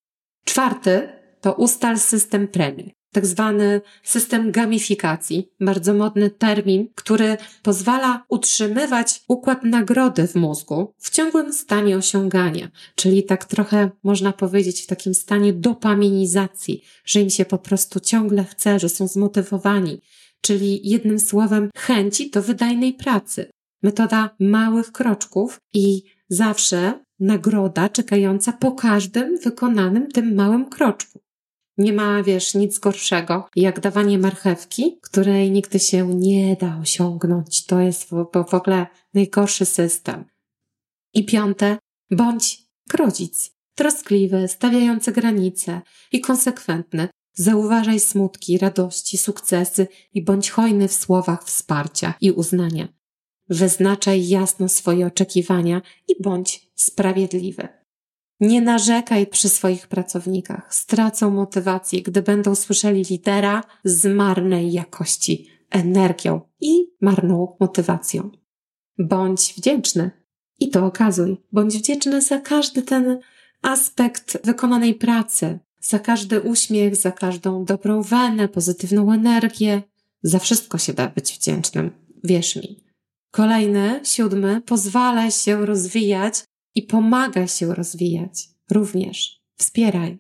Czwarty 0.46 1.10
to 1.42 1.54
ustal 1.54 2.00
system 2.00 2.48
premii 2.48 2.94
tak 3.14 3.26
zwany 3.26 3.82
system 4.04 4.52
gamifikacji, 4.52 5.50
bardzo 5.60 5.94
modny 5.94 6.30
termin, 6.30 6.88
który 6.96 7.38
pozwala 7.64 8.26
utrzymywać 8.30 9.24
układ 9.28 9.64
nagrody 9.64 10.28
w 10.28 10.36
mózgu 10.36 10.94
w 10.98 11.10
ciągłym 11.10 11.54
stanie 11.54 11.98
osiągania, 11.98 12.72
czyli 12.96 13.24
tak 13.24 13.46
trochę 13.46 13.90
można 14.04 14.32
powiedzieć 14.32 14.82
w 14.82 14.88
takim 14.88 15.14
stanie 15.14 15.54
dopaminizacji, 15.54 16.84
że 17.06 17.22
im 17.22 17.30
się 17.30 17.46
po 17.46 17.58
prostu 17.58 18.00
ciągle 18.00 18.44
chce, 18.44 18.80
że 18.80 18.90
są 18.90 19.08
zmotywowani, 19.08 20.02
czyli 20.42 20.90
jednym 20.90 21.20
słowem 21.20 21.70
chęci 21.78 22.30
do 22.30 22.42
wydajnej 22.42 22.94
pracy. 22.94 23.52
Metoda 23.84 24.30
małych 24.40 24.92
kroczków 24.92 25.60
i 25.74 26.04
zawsze 26.30 27.04
nagroda 27.20 27.90
czekająca 27.90 28.52
po 28.52 28.72
każdym 28.72 29.38
wykonanym 29.38 30.12
tym 30.12 30.36
małym 30.36 30.70
kroczku. 30.70 31.20
Nie 31.78 31.94
ma, 31.94 32.24
wiesz, 32.24 32.54
nic 32.54 32.80
gorszego 32.80 33.50
jak 33.56 33.80
dawanie 33.80 34.18
marchewki, 34.18 35.00
której 35.02 35.52
nigdy 35.52 35.80
się 35.80 36.08
nie 36.08 36.56
da 36.56 36.80
osiągnąć. 36.82 37.66
To 37.66 37.80
jest 37.80 38.10
w, 38.10 38.26
w 38.50 38.54
ogóle 38.54 38.88
najgorszy 39.14 39.66
system. 39.66 40.26
I 41.14 41.26
piąte, 41.26 41.78
bądź 42.12 42.64
rodzic, 42.94 43.52
troskliwy, 43.76 44.48
stawiający 44.48 45.12
granice 45.12 45.82
i 46.12 46.22
konsekwentny. 46.22 47.08
Zauważaj 47.36 48.00
smutki, 48.00 48.58
radości, 48.58 49.18
sukcesy 49.18 49.88
i 50.14 50.24
bądź 50.24 50.50
hojny 50.50 50.88
w 50.88 50.94
słowach 50.94 51.44
wsparcia 51.44 52.14
i 52.22 52.32
uznania. 52.32 52.88
Wyznaczaj 53.50 54.28
jasno 54.28 54.70
swoje 54.70 55.08
oczekiwania 55.08 55.82
i 56.08 56.22
bądź 56.22 56.72
sprawiedliwy. 56.76 57.83
Nie 58.40 58.62
narzekaj 58.62 59.28
przy 59.28 59.50
swoich 59.50 59.88
pracownikach. 59.88 60.76
Stracą 60.76 61.32
motywację, 61.32 62.02
gdy 62.02 62.22
będą 62.22 62.56
słyszeli 62.56 63.04
lidera 63.04 63.64
z 63.84 64.16
marnej 64.16 64.72
jakości 64.72 65.50
energią 65.70 66.42
i 66.62 66.88
marną 67.02 67.56
motywacją. 67.60 68.32
Bądź 69.00 69.54
wdzięczny 69.58 70.12
i 70.60 70.70
to 70.70 70.86
okazuj. 70.86 71.38
Bądź 71.52 71.78
wdzięczny 71.78 72.22
za 72.22 72.40
każdy 72.40 72.82
ten 72.82 73.20
aspekt 73.62 74.46
wykonanej 74.46 74.96
pracy, 74.96 75.60
za 75.82 76.00
każdy 76.00 76.42
uśmiech, 76.42 76.96
za 76.96 77.12
każdą 77.12 77.66
dobrą 77.66 78.02
wenę, 78.02 78.48
pozytywną 78.48 79.12
energię. 79.12 79.82
Za 80.24 80.40
wszystko 80.40 80.78
się 80.78 80.94
da 80.94 81.08
być 81.08 81.34
wdzięcznym. 81.34 81.92
Wierz 82.24 82.56
mi. 82.56 82.84
Kolejny, 83.32 84.00
siódmy, 84.04 84.62
pozwalaj 84.62 85.32
się 85.32 85.66
rozwijać 85.66 86.44
i 86.76 86.82
pomaga 86.82 87.48
się 87.48 87.76
rozwijać. 87.76 88.50
Również 88.72 89.42
wspieraj. 89.58 90.18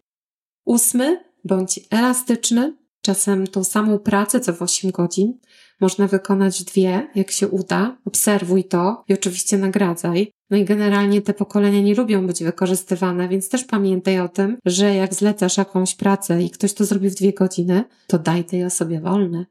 Ósmy, 0.65 1.23
bądź 1.43 1.79
elastyczny. 1.89 2.77
Czasem 3.01 3.47
tą 3.47 3.63
samą 3.63 3.99
pracę, 3.99 4.39
co 4.39 4.53
w 4.53 4.61
8 4.61 4.91
godzin, 4.91 5.39
można 5.81 6.07
wykonać 6.07 6.63
dwie, 6.63 7.07
jak 7.15 7.31
się 7.31 7.47
uda. 7.47 7.97
Obserwuj 8.05 8.63
to 8.63 9.03
i 9.07 9.13
oczywiście 9.13 9.57
nagradzaj. 9.57 10.31
No 10.49 10.57
i 10.57 10.65
generalnie 10.65 11.21
te 11.21 11.33
pokolenia 11.33 11.81
nie 11.81 11.95
lubią 11.95 12.27
być 12.27 12.43
wykorzystywane, 12.43 13.29
więc 13.29 13.49
też 13.49 13.63
pamiętaj 13.63 14.19
o 14.19 14.29
tym, 14.29 14.57
że 14.65 14.95
jak 14.95 15.13
zlecasz 15.13 15.57
jakąś 15.57 15.95
pracę 15.95 16.43
i 16.43 16.49
ktoś 16.49 16.73
to 16.73 16.85
zrobi 16.85 17.09
w 17.09 17.15
dwie 17.15 17.33
godziny, 17.33 17.83
to 18.07 18.19
daj 18.19 18.45
tej 18.45 18.63
osobie 18.63 18.99
wolne. 18.99 19.45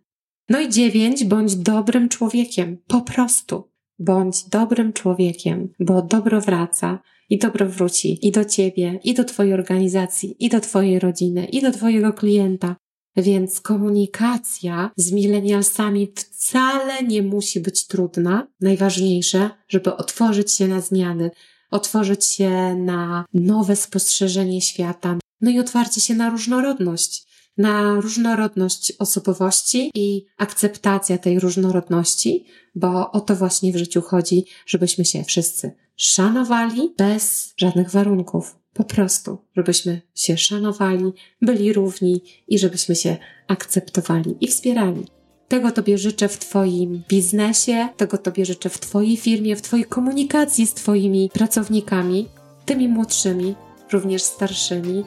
No 0.48 0.60
i 0.60 0.68
dziewięć, 0.68 1.24
bądź 1.24 1.56
dobrym 1.56 2.08
człowiekiem. 2.08 2.78
Po 2.86 3.00
prostu. 3.00 3.71
Bądź 4.04 4.48
dobrym 4.48 4.92
człowiekiem, 4.92 5.68
bo 5.80 6.02
dobro 6.02 6.40
wraca 6.40 6.98
i 7.30 7.38
dobro 7.38 7.66
wróci 7.66 8.26
i 8.26 8.32
do 8.32 8.44
ciebie, 8.44 9.00
i 9.04 9.14
do 9.14 9.24
twojej 9.24 9.54
organizacji, 9.54 10.36
i 10.44 10.48
do 10.48 10.60
twojej 10.60 10.98
rodziny, 10.98 11.44
i 11.44 11.62
do 11.62 11.72
twojego 11.72 12.12
klienta. 12.12 12.76
Więc 13.16 13.60
komunikacja 13.60 14.90
z 14.96 15.12
milenialsami 15.12 16.12
wcale 16.16 17.02
nie 17.02 17.22
musi 17.22 17.60
być 17.60 17.86
trudna. 17.86 18.46
Najważniejsze, 18.60 19.50
żeby 19.68 19.96
otworzyć 19.96 20.52
się 20.52 20.68
na 20.68 20.80
zmiany, 20.80 21.30
otworzyć 21.70 22.24
się 22.24 22.74
na 22.74 23.24
nowe 23.34 23.76
spostrzeżenie 23.76 24.60
świata, 24.60 25.18
no 25.40 25.50
i 25.50 25.58
otwarcie 25.58 26.00
się 26.00 26.14
na 26.14 26.30
różnorodność 26.30 27.26
na 27.58 28.00
różnorodność 28.00 28.92
osobowości 28.98 29.90
i 29.94 30.26
akceptacja 30.38 31.18
tej 31.18 31.40
różnorodności, 31.40 32.44
bo 32.74 33.10
o 33.10 33.20
to 33.20 33.36
właśnie 33.36 33.72
w 33.72 33.76
życiu 33.76 34.02
chodzi, 34.02 34.44
żebyśmy 34.66 35.04
się 35.04 35.24
wszyscy 35.24 35.72
szanowali 35.96 36.94
bez 36.98 37.54
żadnych 37.56 37.90
warunków. 37.90 38.56
Po 38.74 38.84
prostu, 38.84 39.38
żebyśmy 39.56 40.00
się 40.14 40.38
szanowali, 40.38 41.12
byli 41.42 41.72
równi 41.72 42.22
i 42.48 42.58
żebyśmy 42.58 42.96
się 42.96 43.16
akceptowali 43.48 44.34
i 44.40 44.48
wspierali. 44.48 45.06
Tego 45.48 45.70
Tobie 45.70 45.98
życzę 45.98 46.28
w 46.28 46.38
Twoim 46.38 47.02
biznesie, 47.08 47.88
tego 47.96 48.18
Tobie 48.18 48.44
życzę 48.44 48.68
w 48.68 48.78
Twojej 48.78 49.16
firmie, 49.16 49.56
w 49.56 49.62
Twojej 49.62 49.84
komunikacji 49.84 50.66
z 50.66 50.74
Twoimi 50.74 51.30
pracownikami, 51.34 52.28
tymi 52.64 52.88
młodszymi, 52.88 53.54
również 53.92 54.22
starszymi, 54.22 55.04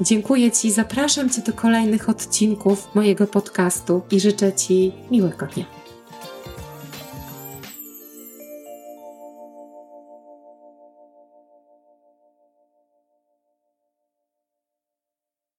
Dziękuję 0.00 0.50
Ci, 0.50 0.70
zapraszam 0.70 1.30
Cię 1.30 1.42
do 1.42 1.52
kolejnych 1.52 2.08
odcinków 2.08 2.94
mojego 2.94 3.26
podcastu 3.26 4.02
i 4.10 4.20
życzę 4.20 4.52
Ci 4.52 4.92
miłego 5.10 5.46
dnia. 5.46 5.73